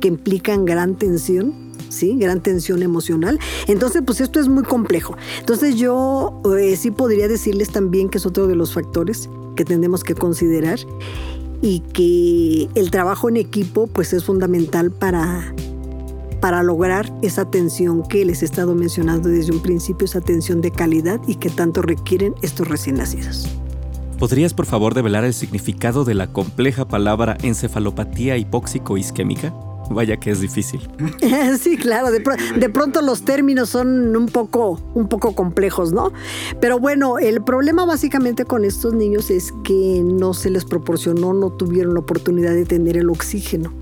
que 0.00 0.08
implican 0.08 0.64
gran 0.64 0.94
tensión, 0.94 1.69
¿sí? 1.90 2.16
Gran 2.16 2.40
tensión 2.40 2.82
emocional. 2.82 3.38
Entonces, 3.66 4.02
pues 4.04 4.20
esto 4.20 4.40
es 4.40 4.48
muy 4.48 4.62
complejo. 4.62 5.16
Entonces 5.38 5.76
yo 5.76 6.40
eh, 6.58 6.76
sí 6.76 6.90
podría 6.90 7.28
decirles 7.28 7.70
también 7.70 8.08
que 8.08 8.18
es 8.18 8.26
otro 8.26 8.46
de 8.46 8.54
los 8.54 8.72
factores 8.72 9.28
que 9.56 9.64
tenemos 9.64 10.04
que 10.04 10.14
considerar 10.14 10.78
y 11.62 11.80
que 11.80 12.68
el 12.74 12.90
trabajo 12.90 13.28
en 13.28 13.36
equipo 13.36 13.86
pues 13.86 14.12
es 14.12 14.24
fundamental 14.24 14.90
para 14.90 15.52
para 16.40 16.62
lograr 16.62 17.12
esa 17.20 17.42
atención 17.42 18.02
que 18.02 18.24
les 18.24 18.40
he 18.42 18.46
estado 18.46 18.74
mencionando 18.74 19.28
desde 19.28 19.52
un 19.52 19.60
principio, 19.60 20.06
esa 20.06 20.20
atención 20.20 20.62
de 20.62 20.70
calidad 20.70 21.20
y 21.26 21.34
que 21.34 21.50
tanto 21.50 21.82
requieren 21.82 22.34
estos 22.40 22.66
recién 22.66 22.96
nacidos. 22.96 23.46
¿Podrías 24.18 24.54
por 24.54 24.66
favor 24.66 24.94
develar 24.94 25.24
el 25.24 25.34
significado 25.34 26.04
de 26.04 26.14
la 26.14 26.32
compleja 26.32 26.88
palabra 26.88 27.36
encefalopatía 27.42 28.36
hipóxico-isquémica? 28.36 29.52
Vaya 29.90 30.16
que 30.18 30.30
es 30.30 30.40
difícil. 30.40 30.80
Sí, 31.60 31.76
claro, 31.76 32.10
de, 32.10 32.68
pronto 32.70 33.02
los 33.02 33.22
términos 33.22 33.70
son 33.70 34.16
un 34.16 34.26
poco, 34.26 34.80
un 34.94 35.08
poco 35.08 35.34
complejos, 35.34 35.92
¿no? 35.92 36.12
Pero 36.60 36.78
bueno, 36.78 37.18
el 37.18 37.42
problema 37.42 37.84
básicamente 37.84 38.44
con 38.44 38.64
estos 38.64 38.94
niños 38.94 39.30
es 39.30 39.52
que 39.64 40.02
no 40.04 40.32
se 40.32 40.50
les 40.50 40.64
proporcionó, 40.64 41.34
no 41.34 41.50
tuvieron 41.50 41.94
la 41.94 42.00
oportunidad 42.00 42.52
de 42.52 42.64
tener 42.64 42.96
el 42.96 43.10
oxígeno 43.10 43.72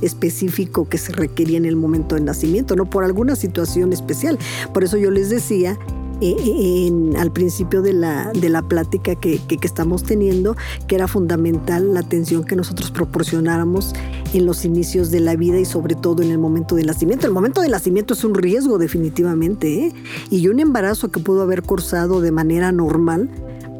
específico 0.00 0.88
que 0.88 0.98
se 0.98 1.12
requería 1.12 1.56
en 1.56 1.64
el 1.64 1.76
momento 1.76 2.14
del 2.14 2.24
nacimiento, 2.24 2.76
no 2.76 2.88
por 2.88 3.04
alguna 3.04 3.36
situación 3.36 3.92
especial. 3.92 4.38
Por 4.72 4.84
eso 4.84 4.96
yo 4.96 5.10
les 5.10 5.30
decía 5.30 5.78
eh, 6.20 6.36
eh, 6.40 7.16
al 7.18 7.30
principio 7.30 7.82
de 7.82 7.92
la, 7.92 8.32
de 8.32 8.48
la 8.48 8.62
plática 8.62 9.14
que, 9.14 9.38
que, 9.38 9.58
estamos 9.62 10.02
teniendo, 10.02 10.56
que 10.86 10.94
era 10.94 11.08
fundamental 11.08 11.92
la 11.92 12.00
atención 12.00 12.44
que 12.44 12.56
nosotros 12.56 12.90
proporcionáramos 12.90 13.92
en 14.32 14.46
los 14.46 14.64
inicios 14.64 15.10
de 15.10 15.20
la 15.20 15.36
vida 15.36 15.58
y 15.58 15.64
sobre 15.64 15.94
todo 15.94 16.22
en 16.22 16.30
el 16.30 16.38
momento 16.38 16.74
del 16.74 16.86
nacimiento. 16.86 17.26
El 17.26 17.32
momento 17.32 17.60
del 17.60 17.72
nacimiento 17.72 18.14
es 18.14 18.24
un 18.24 18.34
riesgo 18.34 18.78
definitivamente, 18.78 19.86
¿eh? 19.86 19.92
y 20.30 20.48
un 20.48 20.60
embarazo 20.60 21.10
que 21.10 21.20
pudo 21.20 21.42
haber 21.42 21.62
cursado 21.62 22.20
de 22.20 22.32
manera 22.32 22.72
normal 22.72 23.28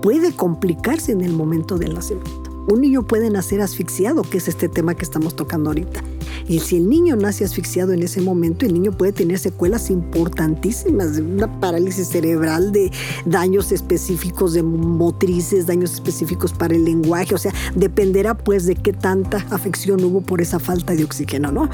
puede 0.02 0.32
complicarse 0.32 1.12
en 1.12 1.22
el 1.22 1.32
momento 1.32 1.78
del 1.78 1.94
nacimiento. 1.94 2.56
Un 2.68 2.80
niño 2.80 3.06
puede 3.06 3.30
nacer 3.30 3.60
asfixiado, 3.60 4.22
que 4.22 4.38
es 4.38 4.48
este 4.48 4.68
tema 4.68 4.94
que 4.94 5.04
estamos 5.04 5.36
tocando 5.36 5.70
ahorita. 5.70 6.02
Y 6.48 6.60
si 6.60 6.76
el 6.76 6.88
niño 6.88 7.16
nace 7.16 7.44
asfixiado 7.44 7.92
en 7.92 8.02
ese 8.02 8.20
momento, 8.20 8.66
el 8.66 8.74
niño 8.74 8.92
puede 8.92 9.12
tener 9.12 9.38
secuelas 9.38 9.90
importantísimas, 9.90 11.16
de 11.16 11.22
una 11.22 11.60
parálisis 11.60 12.08
cerebral, 12.08 12.72
de 12.72 12.90
daños 13.24 13.72
específicos 13.72 14.52
de 14.52 14.62
motrices, 14.62 15.66
daños 15.66 15.92
específicos 15.92 16.52
para 16.52 16.74
el 16.74 16.84
lenguaje, 16.84 17.34
o 17.34 17.38
sea, 17.38 17.52
dependerá 17.74 18.36
pues 18.36 18.66
de 18.66 18.74
qué 18.74 18.92
tanta 18.92 19.44
afección 19.50 20.02
hubo 20.04 20.20
por 20.20 20.40
esa 20.40 20.58
falta 20.58 20.94
de 20.94 21.04
oxígeno, 21.04 21.52
¿no? 21.52 21.68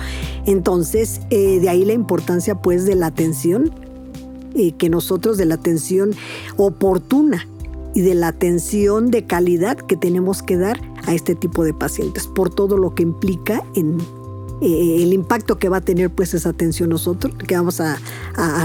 Entonces, 0.47 1.21
eh, 1.31 1.61
de 1.61 1.69
ahí 1.69 1.85
la 1.85 1.93
importancia 1.93 2.55
pues 2.55 2.85
de 2.85 2.95
la 2.95 3.07
atención, 3.07 3.73
que 4.79 4.91
nosotros 4.91 5.39
de 5.39 5.47
la 5.47 5.55
atención 5.55 6.15
oportuna 6.57 7.47
y 7.95 8.03
de 8.03 8.15
la 8.15 8.29
atención 8.29 9.11
de 9.11 9.25
calidad 9.25 9.77
que 9.77 9.97
tenemos 9.97 10.43
que 10.43 10.57
dar 10.57 10.81
a 11.07 11.15
este 11.15 11.35
tipo 11.35 11.65
de 11.65 11.75
pacientes 11.75 12.27
por 12.27 12.55
todo 12.55 12.77
lo 12.77 12.95
que 12.95 13.03
implica 13.03 13.63
en 13.75 13.99
eh, 14.63 15.03
el 15.03 15.13
impacto 15.13 15.59
que 15.59 15.69
va 15.69 15.79
a 15.79 15.81
tener 15.81 16.09
pues 16.09 16.35
esa 16.35 16.51
atención 16.51 16.89
nosotros 16.89 17.35
que 17.35 17.57
vamos 17.57 17.81
a, 17.81 17.99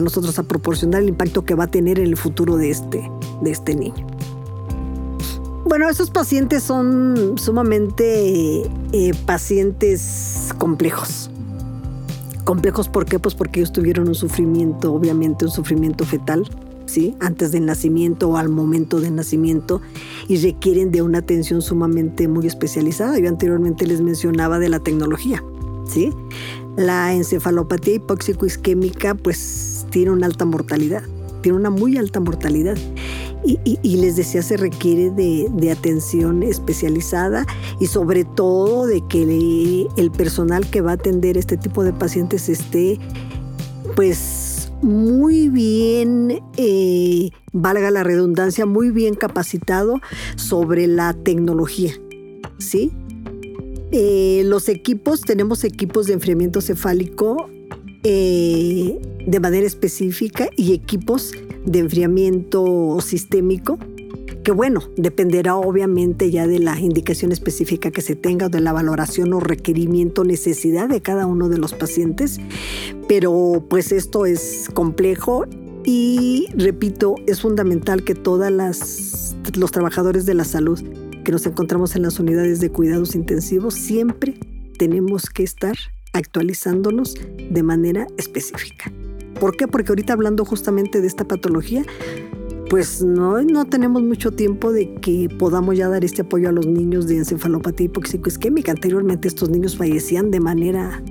nosotros 0.02 0.38
a 0.38 0.44
proporcionar 0.44 1.02
el 1.02 1.10
impacto 1.10 1.44
que 1.44 1.56
va 1.56 1.64
a 1.64 1.68
tener 1.68 1.98
en 1.98 2.06
el 2.06 2.18
futuro 2.18 2.56
de 2.56 2.70
este 2.70 3.10
de 3.42 3.50
este 3.50 3.74
niño 3.74 4.06
bueno 5.66 5.90
esos 5.90 6.12
pacientes 6.12 6.62
son 6.62 7.40
sumamente 7.40 8.62
eh, 8.92 9.14
pacientes 9.26 10.50
complejos 10.60 11.32
complejos 12.44 12.90
¿por 12.90 13.06
qué? 13.06 13.18
pues 13.18 13.34
porque 13.34 13.62
ellos 13.62 13.74
tuvieron 13.74 14.08
un 14.08 14.16
sufrimiento 14.16 14.94
obviamente 14.94 15.46
un 15.46 15.52
sufrimiento 15.52 16.06
fetal 16.06 16.48
¿sí? 16.86 17.16
antes 17.20 17.52
del 17.52 17.66
nacimiento 17.66 18.30
o 18.30 18.38
al 18.38 18.50
momento 18.50 19.00
del 19.00 19.16
nacimiento 19.16 19.82
y 20.28 20.38
requieren 20.38 20.92
de 20.92 21.02
una 21.02 21.18
atención 21.18 21.62
sumamente 21.62 22.28
muy 22.28 22.48
especializada. 22.48 23.20
Yo 23.20 23.28
anteriormente 23.28 23.86
les 23.86 24.00
mencionaba 24.00 24.58
de 24.58 24.70
la 24.70 24.80
tecnología. 24.80 25.44
¿Sí? 25.88 26.12
La 26.76 27.14
encefalopatía 27.14 27.96
hipóxico-isquémica 27.96 29.16
pues 29.16 29.86
tiene 29.90 30.12
una 30.12 30.28
alta 30.28 30.46
mortalidad, 30.46 31.04
tiene 31.42 31.58
una 31.58 31.70
muy 31.70 31.98
alta 31.98 32.20
mortalidad. 32.20 32.78
Y, 33.46 33.98
les 33.98 34.18
decía, 34.18 34.42
se 34.42 34.58
requiere 34.58 35.10
de, 35.10 35.72
atención 35.72 36.44
especializada 36.44 37.46
y 37.80 37.86
sobre 37.86 38.26
todo 38.26 38.88
de 38.88 39.02
que 39.08 39.88
el 39.96 40.12
personal 40.12 40.70
que 40.70 40.82
va 40.82 40.92
a 40.92 40.94
atender 40.96 41.38
este 41.38 41.56
tipo 41.56 41.84
de 41.84 41.94
pacientes 41.94 42.50
esté 42.50 43.00
pues 43.96 44.72
muy 44.82 45.50
bien, 45.50 46.42
eh, 46.58 47.30
valga 47.54 47.90
la 47.90 48.04
redundancia, 48.04 48.66
muy 48.66 48.92
bien 48.92 49.16
capacitado 49.16 50.02
sobre 50.36 50.88
la 50.88 51.14
tecnología, 51.14 51.94
¿sí? 52.58 52.92
Eh, 53.92 54.42
los 54.46 54.68
equipos, 54.68 55.22
tenemos 55.22 55.64
equipos 55.64 56.08
de 56.08 56.14
enfriamiento 56.14 56.60
cefálico 56.62 57.50
eh, 58.04 59.00
de 59.26 59.40
manera 59.40 59.66
específica 59.66 60.50
y 60.58 60.74
equipos 60.74 61.32
de 61.66 61.80
enfriamiento 61.80 63.00
sistémico, 63.02 63.78
que 64.44 64.52
bueno, 64.52 64.82
dependerá 64.98 65.56
obviamente 65.56 66.32
ya 66.32 66.48
de 66.48 66.60
la 66.60 66.80
indicación 66.80 67.32
específica 67.32 67.92
que 67.92 68.02
se 68.02 68.16
tenga, 68.16 68.50
de 68.50 68.60
la 68.62 68.74
valoración 68.74 69.34
o 69.34 69.40
requerimiento, 69.40 70.24
necesidad 70.24 70.90
de 70.90 71.02
cada 71.02 71.26
uno 71.26 71.50
de 71.50 71.58
los 71.58 71.74
pacientes, 71.74 72.40
pero 73.08 73.66
pues 73.70 73.92
esto 73.92 74.26
es 74.26 74.70
complejo 74.74 75.46
y 75.84 76.48
repito, 76.56 77.16
es 77.26 77.42
fundamental 77.42 78.04
que 78.04 78.16
todas 78.16 78.52
los 79.56 79.72
trabajadores 79.72 80.26
de 80.26 80.34
la 80.34 80.44
salud 80.44 80.82
que 81.28 81.34
nos 81.34 81.46
encontramos 81.46 81.94
en 81.98 82.04
las 82.04 82.22
unidades 82.22 82.62
de 82.62 82.72
cuidados 82.72 83.14
intensivos, 83.14 83.74
siempre 83.74 84.40
tenemos 84.78 85.30
que 85.30 85.44
estar 85.44 85.76
actualizándonos 86.14 87.16
de 87.52 87.64
manera 87.64 88.08
específica. 88.16 88.94
¿Por 89.38 89.58
qué? 89.58 89.68
Porque 89.68 89.92
ahorita 89.92 90.14
hablando 90.14 90.46
justamente 90.46 91.02
de 91.02 91.08
esta 91.08 91.26
patología, 91.26 91.84
pues 92.70 93.04
no, 93.04 93.42
no 93.42 93.66
tenemos 93.66 94.04
mucho 94.04 94.32
tiempo 94.32 94.72
de 94.72 94.96
que 95.02 95.28
podamos 95.28 95.76
ya 95.76 95.90
dar 95.90 96.06
este 96.06 96.22
apoyo 96.22 96.48
a 96.48 96.54
los 96.54 96.66
niños 96.66 97.08
de 97.08 97.18
encefalopatía 97.18 97.90
isquémica. 98.26 98.72
Anteriormente 98.72 99.28
estos 99.28 99.50
niños 99.50 99.76
fallecían 99.76 100.32
de 100.32 100.40
manera 100.40 101.04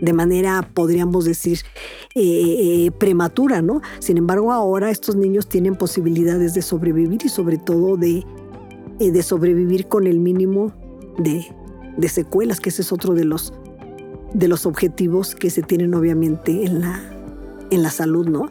de 0.00 0.12
manera, 0.12 0.68
podríamos 0.74 1.24
decir, 1.24 1.60
eh, 2.14 2.84
eh, 2.84 2.90
prematura, 2.92 3.62
¿no? 3.62 3.80
Sin 4.00 4.18
embargo, 4.18 4.52
ahora 4.52 4.90
estos 4.90 5.16
niños 5.16 5.48
tienen 5.48 5.76
posibilidades 5.76 6.52
de 6.52 6.62
sobrevivir 6.62 7.22
y 7.24 7.28
sobre 7.28 7.56
todo 7.56 7.96
de 7.96 8.24
eh, 9.00 9.10
de 9.10 9.22
sobrevivir 9.22 9.86
con 9.86 10.06
el 10.06 10.20
mínimo 10.20 10.72
de, 11.18 12.08
secuelas, 12.08 12.60
que 12.60 12.70
ese 12.70 12.82
es 12.82 12.92
otro 12.92 13.14
de 13.14 13.24
los, 13.24 13.52
de 14.32 14.48
los 14.48 14.66
objetivos 14.66 15.34
que 15.34 15.50
se 15.50 15.62
tienen 15.62 15.94
obviamente 15.94 16.64
en 16.64 16.80
la, 16.80 17.00
en 17.70 17.82
la 17.82 17.90
salud, 17.90 18.28
¿no? 18.28 18.50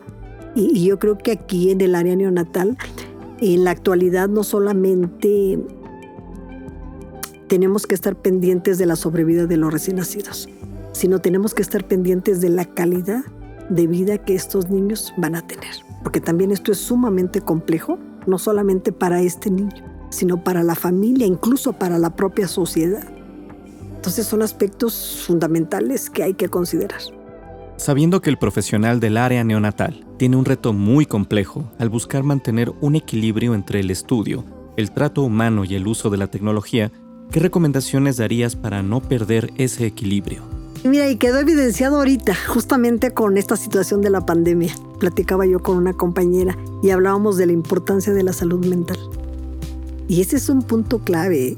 Y, 0.55 0.85
yo 0.85 0.99
creo 0.99 1.17
que 1.17 1.31
aquí 1.31 1.71
en 1.71 1.81
el 1.81 1.95
área 1.95 2.15
neonatal, 2.15 2.77
en 3.39 3.63
la 3.63 3.71
actualidad 3.71 4.29
no 4.29 4.43
solamente 4.43 5.59
tenemos 7.47 7.87
que 7.87 7.95
estar 7.95 8.15
pendientes 8.15 8.77
de 8.77 8.85
la 8.85 8.95
sobrevida 8.95 9.45
de 9.45 9.57
los 9.57 9.71
recién 9.71 9.97
nacidos, 9.97 10.49
sino 10.91 11.19
tenemos 11.19 11.53
que 11.53 11.61
estar 11.61 11.87
pendientes 11.87 12.41
de 12.41 12.49
la 12.49 12.65
calidad 12.65 13.23
de 13.69 13.87
vida 13.87 14.17
que 14.17 14.35
estos 14.35 14.69
niños 14.69 15.13
van 15.17 15.35
a 15.35 15.45
tener. 15.45 15.73
Porque 16.03 16.19
también 16.19 16.51
esto 16.51 16.71
es 16.71 16.79
sumamente 16.79 17.41
complejo, 17.41 17.97
no 18.27 18.37
solamente 18.37 18.91
para 18.91 19.21
este 19.21 19.49
niño, 19.49 19.92
sino 20.13 20.43
para 20.43 20.63
la 20.63 20.75
familia, 20.75 21.25
incluso 21.25 21.73
para 21.73 21.97
la 21.97 22.15
propia 22.15 22.47
sociedad. 22.47 23.07
Entonces 23.95 24.25
son 24.25 24.41
aspectos 24.41 25.23
fundamentales 25.25 26.09
que 26.09 26.23
hay 26.23 26.33
que 26.33 26.49
considerar. 26.49 27.01
Sabiendo 27.77 28.21
que 28.21 28.29
el 28.29 28.37
profesional 28.37 28.99
del 28.99 29.17
área 29.17 29.43
neonatal 29.43 30.05
tiene 30.17 30.37
un 30.37 30.45
reto 30.45 30.73
muy 30.73 31.05
complejo 31.05 31.71
al 31.79 31.89
buscar 31.89 32.23
mantener 32.23 32.71
un 32.81 32.95
equilibrio 32.95 33.55
entre 33.55 33.79
el 33.79 33.91
estudio, 33.91 34.45
el 34.77 34.91
trato 34.91 35.23
humano 35.23 35.65
y 35.65 35.75
el 35.75 35.87
uso 35.87 36.09
de 36.09 36.17
la 36.17 36.27
tecnología, 36.27 36.91
¿qué 37.31 37.39
recomendaciones 37.39 38.17
darías 38.17 38.55
para 38.55 38.83
no 38.83 39.01
perder 39.01 39.51
ese 39.57 39.85
equilibrio? 39.85 40.43
Mira, 40.83 41.09
y 41.09 41.15
quedó 41.15 41.39
evidenciado 41.39 41.97
ahorita, 41.97 42.35
justamente 42.47 43.11
con 43.11 43.37
esta 43.37 43.55
situación 43.55 44.01
de 44.01 44.09
la 44.09 44.25
pandemia. 44.25 44.75
Platicaba 44.99 45.45
yo 45.45 45.59
con 45.59 45.77
una 45.77 45.93
compañera 45.93 46.57
y 46.81 46.89
hablábamos 46.89 47.37
de 47.37 47.45
la 47.45 47.53
importancia 47.53 48.13
de 48.13 48.23
la 48.23 48.33
salud 48.33 48.65
mental. 48.65 48.99
Y 50.13 50.21
ese 50.21 50.35
es 50.35 50.47
un 50.47 50.61
punto 50.61 50.99
clave 50.99 51.57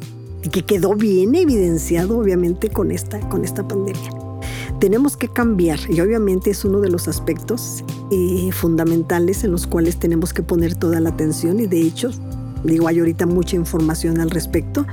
que 0.49 0.63
quedó 0.63 0.95
bien 0.95 1.35
evidenciado 1.35 2.17
obviamente 2.17 2.69
con 2.69 2.89
esta, 2.89 3.19
con 3.27 3.43
esta 3.43 3.67
pandemia. 3.67 4.09
Tenemos 4.79 5.17
que 5.17 5.27
cambiar 5.27 5.77
y 5.89 5.99
obviamente 5.99 6.51
es 6.51 6.63
uno 6.63 6.79
de 6.79 6.87
los 6.87 7.09
aspectos 7.09 7.83
eh, 8.11 8.49
fundamentales 8.53 9.43
en 9.43 9.51
los 9.51 9.67
cuales 9.67 9.97
tenemos 9.97 10.31
que 10.31 10.41
poner 10.41 10.73
toda 10.73 11.01
la 11.01 11.09
atención 11.09 11.59
y 11.59 11.67
de 11.67 11.81
hecho, 11.81 12.11
digo, 12.63 12.87
hay 12.87 12.99
ahorita 12.99 13.25
mucha 13.25 13.57
información 13.57 14.21
al 14.21 14.29
respecto, 14.29 14.87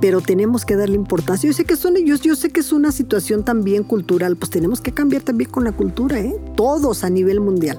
pero 0.00 0.20
tenemos 0.20 0.64
que 0.64 0.74
darle 0.74 0.96
importancia. 0.96 1.48
Yo 1.48 1.54
sé 1.54 1.64
que, 1.64 1.76
son, 1.76 1.94
yo, 2.04 2.16
yo 2.16 2.34
sé 2.34 2.50
que 2.50 2.58
es 2.58 2.72
una 2.72 2.90
situación 2.90 3.44
también 3.44 3.84
cultural, 3.84 4.36
pues 4.36 4.50
tenemos 4.50 4.80
que 4.80 4.90
cambiar 4.90 5.22
también 5.22 5.50
con 5.50 5.62
la 5.62 5.70
cultura, 5.70 6.18
¿eh? 6.18 6.34
todos 6.56 7.04
a 7.04 7.10
nivel 7.10 7.38
mundial. 7.38 7.78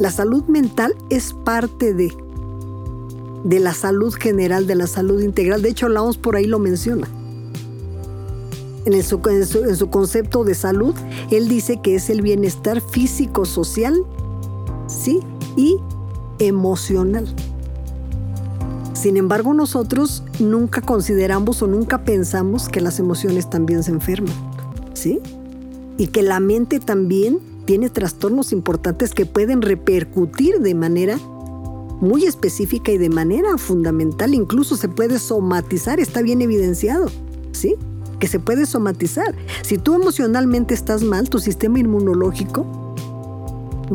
La 0.00 0.10
salud 0.10 0.42
mental 0.46 0.96
es 1.10 1.32
parte 1.44 1.94
de, 1.94 2.12
de 3.44 3.60
la 3.60 3.74
salud 3.74 4.12
general, 4.12 4.66
de 4.66 4.74
la 4.74 4.86
salud 4.86 5.20
integral. 5.22 5.62
De 5.62 5.70
hecho, 5.70 5.88
la 5.88 6.02
OMS 6.02 6.18
por 6.18 6.36
ahí 6.36 6.46
lo 6.46 6.58
menciona. 6.58 7.08
En, 8.84 9.02
su, 9.02 9.20
en, 9.28 9.76
su, 9.76 9.90
concepto 9.90 10.44
de 10.44 10.54
salud, 10.54 10.94
él 11.30 11.48
dice 11.48 11.80
que 11.82 11.94
es 11.94 12.08
el 12.08 12.22
bienestar 12.22 12.80
físico, 12.80 13.44
social, 13.44 13.94
¿sí? 14.86 15.20
Y 15.56 15.76
emocional. 16.38 17.26
Sin 18.94 19.16
embargo, 19.16 19.52
nosotros 19.52 20.24
nunca 20.38 20.80
consideramos 20.80 21.62
o 21.62 21.66
nunca 21.66 22.04
pensamos 22.04 22.68
que 22.68 22.80
las 22.80 22.98
emociones 22.98 23.50
también 23.50 23.82
se 23.82 23.92
enferman, 23.92 24.34
¿sí? 24.94 25.20
Y 25.98 26.06
que 26.06 26.22
la 26.22 26.40
mente 26.40 26.80
también 26.80 27.38
tiene 27.66 27.90
trastornos 27.90 28.52
importantes 28.52 29.12
que 29.12 29.26
pueden 29.26 29.60
repercutir 29.60 30.60
de 30.60 30.74
manera 30.74 31.18
muy 32.00 32.24
específica 32.24 32.92
y 32.92 32.98
de 32.98 33.08
manera 33.08 33.58
fundamental, 33.58 34.34
incluso 34.34 34.76
se 34.76 34.88
puede 34.88 35.18
somatizar, 35.18 36.00
está 36.00 36.22
bien 36.22 36.42
evidenciado, 36.42 37.10
¿sí? 37.52 37.76
Que 38.18 38.28
se 38.28 38.38
puede 38.38 38.66
somatizar. 38.66 39.34
Si 39.62 39.78
tú 39.78 39.94
emocionalmente 39.94 40.74
estás 40.74 41.02
mal, 41.02 41.28
tu 41.28 41.38
sistema 41.38 41.78
inmunológico 41.78 42.66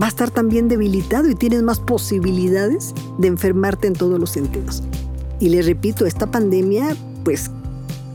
va 0.01 0.07
a 0.07 0.09
estar 0.09 0.31
también 0.31 0.67
debilitado 0.67 1.29
y 1.29 1.35
tienes 1.35 1.61
más 1.61 1.79
posibilidades 1.79 2.93
de 3.17 3.27
enfermarte 3.27 3.87
en 3.87 3.93
todos 3.93 4.19
los 4.19 4.31
sentidos. 4.31 4.83
Y 5.39 5.49
les 5.49 5.65
repito, 5.65 6.05
esta 6.05 6.31
pandemia 6.31 6.95
pues 7.23 7.51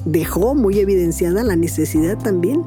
dejó 0.04 0.54
muy 0.54 0.78
evidenciada 0.78 1.42
la 1.44 1.56
necesidad 1.56 2.18
también 2.18 2.64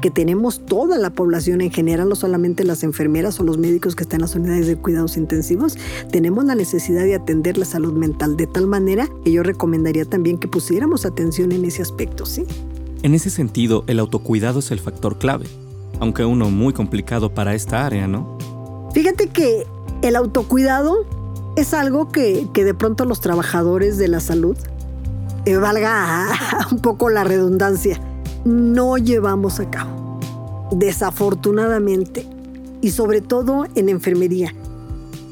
que 0.00 0.10
tenemos 0.10 0.64
toda 0.64 0.98
la 0.98 1.10
población 1.10 1.60
en 1.60 1.70
general, 1.70 2.08
no 2.08 2.14
solamente 2.14 2.64
las 2.64 2.82
enfermeras 2.82 3.38
o 3.40 3.44
los 3.44 3.58
médicos 3.58 3.94
que 3.94 4.02
están 4.02 4.18
en 4.18 4.22
las 4.22 4.34
unidades 4.34 4.66
de 4.66 4.76
cuidados 4.76 5.16
intensivos, 5.16 5.76
tenemos 6.10 6.44
la 6.44 6.54
necesidad 6.54 7.04
de 7.04 7.14
atender 7.14 7.58
la 7.58 7.64
salud 7.64 7.92
mental 7.92 8.36
de 8.36 8.46
tal 8.46 8.66
manera 8.66 9.08
que 9.24 9.32
yo 9.32 9.42
recomendaría 9.42 10.04
también 10.04 10.38
que 10.38 10.48
pusiéramos 10.48 11.04
atención 11.04 11.52
en 11.52 11.64
ese 11.64 11.82
aspecto, 11.82 12.26
¿sí? 12.26 12.44
En 13.02 13.14
ese 13.14 13.30
sentido, 13.30 13.84
el 13.86 13.98
autocuidado 13.98 14.58
es 14.58 14.70
el 14.70 14.78
factor 14.78 15.18
clave, 15.18 15.46
aunque 16.00 16.24
uno 16.24 16.50
muy 16.50 16.72
complicado 16.72 17.32
para 17.34 17.54
esta 17.54 17.86
área, 17.86 18.06
¿no? 18.06 18.38
Fíjate 18.92 19.28
que 19.28 19.66
el 20.02 20.16
autocuidado 20.16 21.06
es 21.56 21.74
algo 21.74 22.10
que, 22.10 22.48
que 22.52 22.64
de 22.64 22.74
pronto 22.74 23.04
los 23.04 23.20
trabajadores 23.20 23.98
de 23.98 24.08
la 24.08 24.20
salud, 24.20 24.56
eh, 25.46 25.56
valga 25.56 26.28
un 26.70 26.78
poco 26.78 27.08
la 27.08 27.24
redundancia, 27.24 28.00
no 28.44 28.96
llevamos 28.96 29.60
a 29.60 29.70
cabo. 29.70 30.18
Desafortunadamente. 30.72 32.26
Y 32.80 32.90
sobre 32.90 33.20
todo 33.20 33.66
en 33.74 33.88
enfermería. 33.88 34.54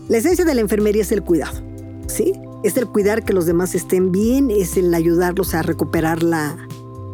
La 0.08 0.18
esencia 0.18 0.44
de 0.44 0.54
la 0.54 0.60
enfermería 0.60 1.02
es 1.02 1.12
el 1.12 1.22
cuidado. 1.22 1.58
¿Sí? 2.06 2.32
Es 2.62 2.76
el 2.76 2.86
cuidar 2.88 3.24
que 3.24 3.32
los 3.32 3.46
demás 3.46 3.74
estén 3.74 4.10
bien, 4.10 4.50
es 4.50 4.76
el 4.76 4.92
ayudarlos 4.92 5.54
a 5.54 5.62
recuperar 5.62 6.22
la, 6.22 6.56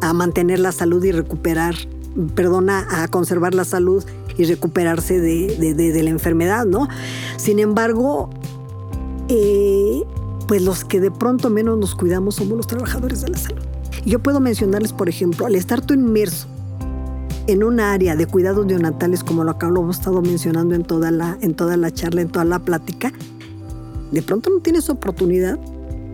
a 0.01 0.13
mantener 0.13 0.59
la 0.59 0.71
salud 0.71 1.03
y 1.03 1.11
recuperar, 1.11 1.75
perdona, 2.33 2.87
a 2.89 3.07
conservar 3.07 3.53
la 3.53 3.65
salud 3.65 4.03
y 4.37 4.45
recuperarse 4.45 5.19
de, 5.19 6.03
la 6.03 6.09
enfermedad, 6.09 6.65
¿no? 6.65 6.87
Sin 7.37 7.59
embargo, 7.59 8.29
eh, 9.29 10.03
pues 10.47 10.61
los 10.61 10.83
que 10.83 10.99
de 10.99 11.11
pronto 11.11 11.49
menos 11.49 11.77
nos 11.77 11.95
cuidamos 11.95 12.35
somos 12.35 12.57
los 12.57 12.67
trabajadores 12.67 13.21
de 13.21 13.29
la 13.29 13.37
salud. 13.37 13.63
Yo 14.05 14.19
puedo 14.19 14.39
mencionarles, 14.39 14.93
por 14.93 15.09
ejemplo, 15.09 15.47
al 15.47 15.55
estar 15.55 15.81
tú 15.81 15.93
inmerso 15.95 16.47
en 17.47 17.63
un 17.63 17.79
área 17.79 18.15
de 18.15 18.27
cuidados 18.27 18.65
neonatales, 18.65 19.23
como 19.23 19.43
lo 19.43 19.51
acabo 19.51 19.81
hemos 19.81 19.97
estado 19.97 20.21
mencionando 20.21 20.75
en 20.75 20.83
toda, 20.83 21.11
la, 21.11 21.37
en 21.41 21.55
toda 21.55 21.75
la 21.75 21.91
charla, 21.91 22.21
en 22.21 22.29
toda 22.29 22.45
la 22.45 22.59
plática, 22.59 23.11
de 24.11 24.21
pronto 24.21 24.49
no 24.51 24.59
tienes 24.59 24.89
oportunidad, 24.89 25.59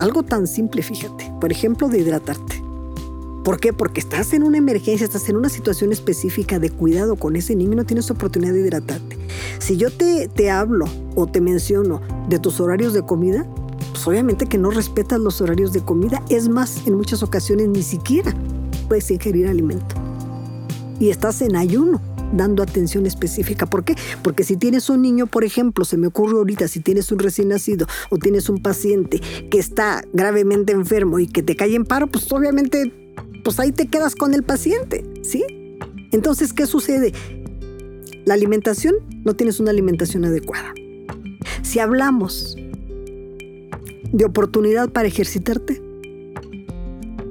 algo 0.00 0.22
tan 0.22 0.46
simple, 0.46 0.82
fíjate, 0.82 1.32
por 1.40 1.52
ejemplo, 1.52 1.88
de 1.88 1.98
hidratarte. 1.98 2.62
¿Por 3.44 3.58
qué? 3.58 3.72
Porque 3.72 4.00
estás 4.00 4.32
en 4.32 4.42
una 4.42 4.58
emergencia, 4.58 5.04
estás 5.04 5.28
en 5.28 5.36
una 5.36 5.48
situación 5.48 5.92
específica 5.92 6.58
de 6.58 6.70
cuidado 6.70 7.16
con 7.16 7.36
ese 7.36 7.56
niño 7.56 7.72
y 7.72 7.76
no 7.76 7.84
tienes 7.84 8.10
oportunidad 8.10 8.52
de 8.52 8.60
hidratarte. 8.60 9.18
Si 9.58 9.76
yo 9.76 9.90
te, 9.90 10.28
te 10.28 10.50
hablo 10.50 10.86
o 11.14 11.26
te 11.26 11.40
menciono 11.40 12.00
de 12.28 12.38
tus 12.38 12.60
horarios 12.60 12.92
de 12.92 13.02
comida, 13.02 13.44
pues 14.02 14.08
obviamente 14.08 14.46
que 14.46 14.58
no 14.58 14.70
respetas 14.70 15.20
los 15.20 15.40
horarios 15.40 15.72
de 15.72 15.80
comida. 15.80 16.24
Es 16.28 16.48
más, 16.48 16.88
en 16.88 16.94
muchas 16.94 17.22
ocasiones 17.22 17.68
ni 17.68 17.84
siquiera 17.84 18.34
puedes 18.88 19.08
ingerir 19.12 19.46
alimento. 19.46 19.94
Y 20.98 21.10
estás 21.10 21.40
en 21.40 21.54
ayuno. 21.54 22.00
dando 22.32 22.64
atención 22.64 23.06
específica. 23.06 23.66
¿Por 23.66 23.84
qué? 23.84 23.94
Porque 24.24 24.42
si 24.42 24.56
tienes 24.56 24.90
un 24.90 25.02
niño, 25.02 25.28
por 25.28 25.44
ejemplo, 25.44 25.84
se 25.84 25.98
me 25.98 26.08
ocurre 26.08 26.36
ahorita, 26.38 26.66
si 26.66 26.80
tienes 26.80 27.12
un 27.12 27.20
recién 27.20 27.48
nacido 27.48 27.86
o 28.10 28.16
tienes 28.16 28.48
un 28.48 28.60
paciente 28.60 29.20
que 29.50 29.58
está 29.58 30.02
gravemente 30.12 30.72
enfermo 30.72 31.20
y 31.20 31.28
que 31.28 31.44
te 31.44 31.54
cae 31.54 31.76
en 31.76 31.84
paro, 31.84 32.08
pues 32.08 32.32
obviamente, 32.32 33.14
pues 33.44 33.60
ahí 33.60 33.70
te 33.70 33.86
quedas 33.86 34.16
con 34.16 34.34
el 34.34 34.42
paciente, 34.42 35.04
¿sí? 35.22 35.44
Entonces, 36.10 36.52
¿qué 36.52 36.66
sucede? 36.66 37.12
La 38.24 38.34
alimentación, 38.34 38.96
no 39.24 39.34
tienes 39.34 39.60
una 39.60 39.70
alimentación 39.70 40.24
adecuada. 40.24 40.72
Si 41.62 41.78
hablamos 41.78 42.56
de 44.12 44.24
oportunidad 44.24 44.90
para 44.90 45.08
ejercitarte, 45.08 45.82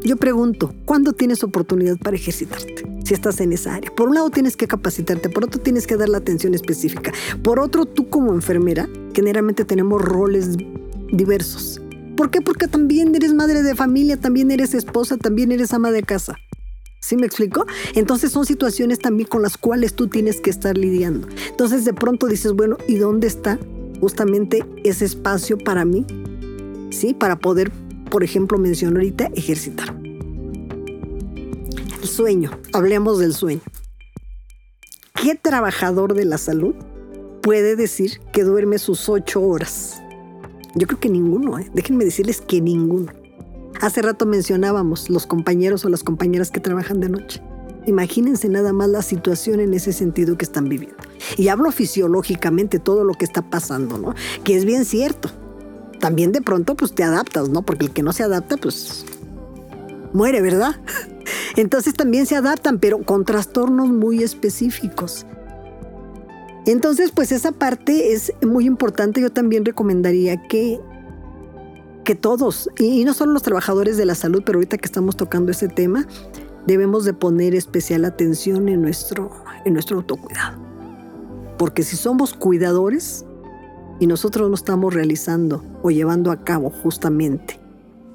yo 0.03 0.17
pregunto, 0.17 0.73
¿cuándo 0.85 1.13
tienes 1.13 1.43
oportunidad 1.43 1.95
para 1.97 2.15
ejercitarte? 2.15 2.83
Si 3.05 3.13
estás 3.13 3.39
en 3.39 3.53
esa 3.53 3.75
área. 3.75 3.91
Por 3.91 4.09
un 4.09 4.15
lado 4.15 4.31
tienes 4.31 4.57
que 4.57 4.67
capacitarte, 4.67 5.29
por 5.29 5.43
otro 5.43 5.61
tienes 5.61 5.85
que 5.85 5.95
dar 5.95 6.09
la 6.09 6.17
atención 6.17 6.55
específica. 6.55 7.11
Por 7.43 7.59
otro, 7.59 7.85
tú 7.85 8.09
como 8.09 8.33
enfermera, 8.33 8.89
generalmente 9.13 9.63
tenemos 9.63 10.01
roles 10.01 10.57
diversos. 11.11 11.79
¿Por 12.17 12.31
qué? 12.31 12.41
Porque 12.41 12.67
también 12.67 13.13
eres 13.13 13.33
madre 13.33 13.61
de 13.61 13.75
familia, 13.75 14.17
también 14.17 14.49
eres 14.49 14.73
esposa, 14.73 15.17
también 15.17 15.51
eres 15.51 15.71
ama 15.71 15.91
de 15.91 16.01
casa. 16.01 16.35
¿Sí 16.99 17.15
me 17.15 17.27
explico? 17.27 17.65
Entonces 17.93 18.31
son 18.31 18.45
situaciones 18.45 18.99
también 18.99 19.27
con 19.27 19.41
las 19.41 19.57
cuales 19.57 19.93
tú 19.93 20.07
tienes 20.07 20.41
que 20.41 20.49
estar 20.49 20.77
lidiando. 20.77 21.27
Entonces 21.49 21.85
de 21.85 21.93
pronto 21.93 22.27
dices, 22.27 22.53
bueno, 22.53 22.77
¿y 22.87 22.95
dónde 22.95 23.27
está 23.27 23.59
justamente 23.99 24.63
ese 24.83 25.05
espacio 25.05 25.57
para 25.57 25.85
mí? 25.85 26.05
¿Sí? 26.91 27.13
Para 27.13 27.39
poder 27.39 27.71
por 28.11 28.23
ejemplo, 28.25 28.57
menciono 28.59 28.97
ahorita 28.97 29.31
ejercitar. 29.35 29.95
El 32.01 32.07
sueño, 32.07 32.51
hablemos 32.73 33.19
del 33.19 33.33
sueño. 33.33 33.61
¿Qué 35.13 35.35
trabajador 35.35 36.13
de 36.13 36.25
la 36.25 36.37
salud 36.37 36.75
puede 37.41 37.77
decir 37.77 38.19
que 38.33 38.43
duerme 38.43 38.79
sus 38.79 39.07
ocho 39.07 39.41
horas? 39.41 40.01
Yo 40.75 40.87
creo 40.87 40.99
que 40.99 41.09
ninguno, 41.09 41.57
¿eh? 41.57 41.71
déjenme 41.73 42.03
decirles 42.03 42.41
que 42.41 42.59
ninguno. 42.59 43.13
Hace 43.79 44.01
rato 44.01 44.25
mencionábamos 44.25 45.09
los 45.09 45.25
compañeros 45.25 45.85
o 45.85 45.89
las 45.89 46.03
compañeras 46.03 46.51
que 46.51 46.59
trabajan 46.59 46.99
de 46.99 47.09
noche. 47.09 47.41
Imagínense 47.87 48.49
nada 48.49 48.73
más 48.73 48.89
la 48.89 49.01
situación 49.01 49.61
en 49.61 49.73
ese 49.73 49.93
sentido 49.93 50.37
que 50.37 50.45
están 50.45 50.67
viviendo. 50.67 50.97
Y 51.37 51.47
hablo 51.47 51.71
fisiológicamente 51.71 52.77
todo 52.77 53.05
lo 53.05 53.13
que 53.13 53.25
está 53.25 53.41
pasando, 53.49 53.97
¿no? 53.97 54.13
Que 54.43 54.55
es 54.57 54.65
bien 54.65 54.83
cierto 54.83 55.31
también 56.01 56.33
de 56.33 56.41
pronto 56.41 56.75
pues 56.75 56.93
te 56.93 57.03
adaptas, 57.03 57.47
¿no? 57.47 57.61
Porque 57.61 57.85
el 57.85 57.91
que 57.91 58.03
no 58.03 58.11
se 58.11 58.23
adapta 58.23 58.57
pues 58.57 59.05
muere, 60.11 60.41
¿verdad? 60.41 60.75
Entonces 61.55 61.93
también 61.93 62.25
se 62.25 62.35
adaptan, 62.35 62.79
pero 62.79 62.99
con 63.03 63.23
trastornos 63.23 63.89
muy 63.89 64.23
específicos. 64.23 65.25
Entonces, 66.65 67.11
pues 67.11 67.31
esa 67.31 67.51
parte 67.51 68.13
es 68.13 68.33
muy 68.45 68.65
importante. 68.65 69.21
Yo 69.21 69.31
también 69.31 69.65
recomendaría 69.65 70.47
que, 70.47 70.79
que 72.03 72.15
todos, 72.15 72.69
y, 72.77 73.03
no 73.03 73.13
solo 73.13 73.33
los 73.33 73.43
trabajadores 73.43 73.97
de 73.97 74.05
la 74.05 74.15
salud, 74.15 74.43
pero 74.45 74.57
ahorita 74.57 74.77
que 74.77 74.85
estamos 74.85 75.17
tocando 75.17 75.51
ese 75.51 75.67
tema, 75.67 76.05
debemos 76.67 77.03
de 77.05 77.13
poner 77.13 77.55
especial 77.55 78.05
atención 78.05 78.69
en 78.69 78.81
nuestro, 78.81 79.31
en 79.65 79.73
nuestro 79.73 79.97
autocuidado. 79.97 80.61
Porque 81.57 81.83
si 81.83 81.95
somos 81.95 82.33
cuidadores, 82.33 83.25
y 84.01 84.07
nosotros 84.07 84.49
no 84.49 84.55
estamos 84.55 84.95
realizando 84.95 85.63
o 85.83 85.91
llevando 85.91 86.31
a 86.31 86.43
cabo 86.43 86.71
justamente 86.71 87.59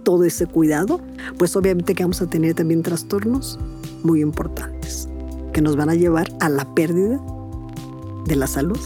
todo 0.02 0.24
ese 0.24 0.46
cuidado, 0.46 1.00
pues 1.38 1.54
obviamente 1.54 1.94
que 1.94 2.02
vamos 2.02 2.20
a 2.20 2.26
tener 2.26 2.54
también 2.54 2.82
trastornos 2.82 3.58
muy 4.02 4.20
importantes 4.20 5.08
que 5.52 5.62
nos 5.62 5.76
van 5.76 5.88
a 5.88 5.94
llevar 5.94 6.32
a 6.40 6.48
la 6.48 6.74
pérdida 6.74 7.20
de 8.26 8.36
la 8.36 8.48
salud. 8.48 8.78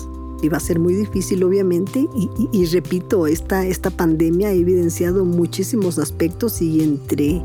Y 0.42 0.48
va 0.48 0.58
a 0.58 0.60
ser 0.60 0.78
muy 0.78 0.94
difícil, 0.94 1.42
obviamente, 1.42 2.06
y, 2.52 2.64
repito, 2.66 3.26
esta, 3.26 3.66
esta 3.66 3.90
pandemia 3.90 4.48
ha 4.48 4.52
evidenciado 4.52 5.26
muchísimos 5.26 5.98
aspectos 5.98 6.62
y 6.62 6.82
entre, 6.82 7.42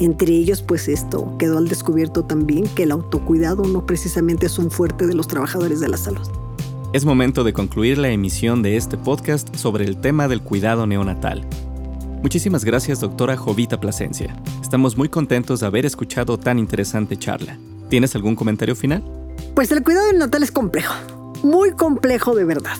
entre 0.00 0.34
ellos, 0.34 0.62
pues 0.62 0.88
esto 0.88 1.36
quedó 1.38 1.58
al 1.58 1.68
descubierto 1.68 2.24
también 2.24 2.64
que 2.74 2.84
el 2.84 2.92
autocuidado 2.92 3.64
no 3.64 3.84
precisamente 3.84 4.46
es 4.46 4.58
un 4.58 4.70
fuerte 4.70 5.06
de 5.06 5.14
los 5.14 5.28
trabajadores 5.28 5.80
de 5.80 5.88
la 5.88 5.98
salud. 5.98 6.41
Es 6.92 7.06
momento 7.06 7.42
de 7.42 7.54
concluir 7.54 7.96
la 7.96 8.10
emisión 8.10 8.62
de 8.62 8.76
este 8.76 8.98
podcast 8.98 9.56
sobre 9.56 9.86
el 9.86 9.96
tema 9.96 10.28
del 10.28 10.42
cuidado 10.42 10.86
neonatal. 10.86 11.42
Muchísimas 12.22 12.66
gracias, 12.66 13.00
doctora 13.00 13.34
Jovita 13.34 13.80
Plasencia. 13.80 14.36
Estamos 14.60 14.98
muy 14.98 15.08
contentos 15.08 15.60
de 15.60 15.66
haber 15.66 15.86
escuchado 15.86 16.38
tan 16.38 16.58
interesante 16.58 17.16
charla. 17.16 17.58
¿Tienes 17.88 18.14
algún 18.14 18.36
comentario 18.36 18.76
final? 18.76 19.02
Pues 19.54 19.72
el 19.72 19.82
cuidado 19.82 20.10
neonatal 20.10 20.42
es 20.42 20.52
complejo, 20.52 20.92
muy 21.42 21.72
complejo 21.72 22.34
de 22.34 22.44
verdad. 22.44 22.76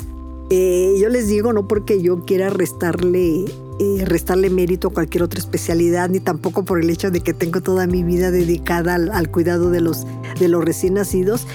Eh, 0.50 0.94
yo 1.00 1.08
les 1.08 1.28
digo, 1.28 1.54
no 1.54 1.66
porque 1.66 2.02
yo 2.02 2.26
quiera 2.26 2.50
restarle, 2.50 3.46
eh, 3.80 4.04
restarle 4.04 4.50
mérito 4.50 4.88
a 4.88 4.92
cualquier 4.92 5.22
otra 5.22 5.40
especialidad, 5.40 6.10
ni 6.10 6.20
tampoco 6.20 6.66
por 6.66 6.82
el 6.82 6.90
hecho 6.90 7.10
de 7.10 7.22
que 7.22 7.32
tengo 7.32 7.62
toda 7.62 7.86
mi 7.86 8.02
vida 8.02 8.30
dedicada 8.30 8.96
al, 8.96 9.10
al 9.10 9.30
cuidado 9.30 9.70
de 9.70 9.80
los, 9.80 10.06
de 10.38 10.48
los 10.48 10.62
recién 10.62 10.94
nacidos, 10.94 11.46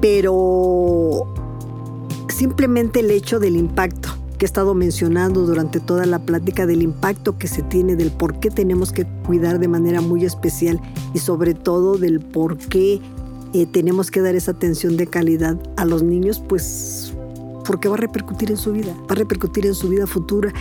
pero 0.00 1.26
simplemente 2.42 2.98
el 2.98 3.12
hecho 3.12 3.38
del 3.38 3.54
impacto 3.54 4.08
que 4.36 4.44
he 4.44 4.48
estado 4.48 4.74
mencionando 4.74 5.46
durante 5.46 5.78
toda 5.78 6.06
la 6.06 6.18
plática 6.18 6.66
del 6.66 6.82
impacto 6.82 7.38
que 7.38 7.46
se 7.46 7.62
tiene, 7.62 7.94
del 7.94 8.10
por 8.10 8.40
qué 8.40 8.50
tenemos 8.50 8.90
que 8.90 9.06
cuidar 9.24 9.60
de 9.60 9.68
manera 9.68 10.00
muy 10.00 10.24
especial 10.24 10.80
y 11.14 11.20
sobre 11.20 11.54
todo 11.54 11.98
del 11.98 12.18
por 12.18 12.58
qué 12.58 13.00
eh, 13.52 13.66
tenemos 13.66 14.10
que 14.10 14.22
dar 14.22 14.34
esa 14.34 14.50
atención 14.50 14.96
de 14.96 15.06
calidad 15.06 15.56
a 15.76 15.84
los 15.84 16.02
niños, 16.02 16.42
pues 16.48 17.12
porque 17.64 17.88
va 17.88 17.94
a 17.94 17.98
repercutir 17.98 18.50
en 18.50 18.56
su 18.56 18.72
vida, 18.72 18.92
va 19.02 19.12
a 19.12 19.14
repercutir 19.14 19.64
en 19.64 19.76
su 19.76 19.88
vida 19.88 20.08
futura. 20.08 20.52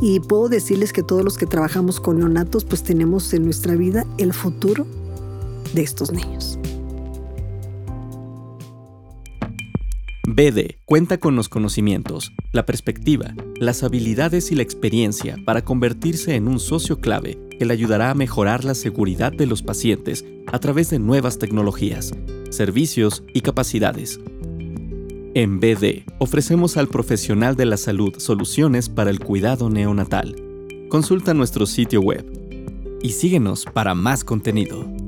Y 0.00 0.20
puedo 0.20 0.48
decirles 0.48 0.94
que 0.94 1.02
todos 1.02 1.22
los 1.22 1.36
que 1.36 1.44
trabajamos 1.44 2.00
con 2.00 2.18
neonatos, 2.18 2.64
pues 2.64 2.82
tenemos 2.82 3.34
en 3.34 3.44
nuestra 3.44 3.74
vida 3.74 4.06
el 4.16 4.32
futuro 4.32 4.86
de 5.74 5.82
estos 5.82 6.12
niños. 6.12 6.58
BD 10.28 10.78
cuenta 10.84 11.18
con 11.18 11.36
los 11.36 11.48
conocimientos, 11.48 12.32
la 12.50 12.66
perspectiva, 12.66 13.32
las 13.60 13.84
habilidades 13.84 14.50
y 14.50 14.56
la 14.56 14.62
experiencia 14.62 15.36
para 15.44 15.64
convertirse 15.64 16.34
en 16.34 16.48
un 16.48 16.58
socio 16.58 16.98
clave 16.98 17.38
que 17.56 17.64
le 17.64 17.72
ayudará 17.72 18.10
a 18.10 18.14
mejorar 18.14 18.64
la 18.64 18.74
seguridad 18.74 19.30
de 19.30 19.46
los 19.46 19.62
pacientes 19.62 20.24
a 20.48 20.58
través 20.58 20.90
de 20.90 20.98
nuevas 20.98 21.38
tecnologías, 21.38 22.12
servicios 22.50 23.22
y 23.34 23.42
capacidades. 23.42 24.18
En 25.34 25.60
BD 25.60 26.04
ofrecemos 26.18 26.76
al 26.76 26.88
profesional 26.88 27.54
de 27.54 27.66
la 27.66 27.76
salud 27.76 28.14
soluciones 28.18 28.88
para 28.88 29.10
el 29.10 29.20
cuidado 29.20 29.70
neonatal. 29.70 30.34
Consulta 30.88 31.34
nuestro 31.34 31.66
sitio 31.66 32.00
web 32.00 32.26
y 33.00 33.10
síguenos 33.10 33.64
para 33.64 33.94
más 33.94 34.24
contenido. 34.24 35.05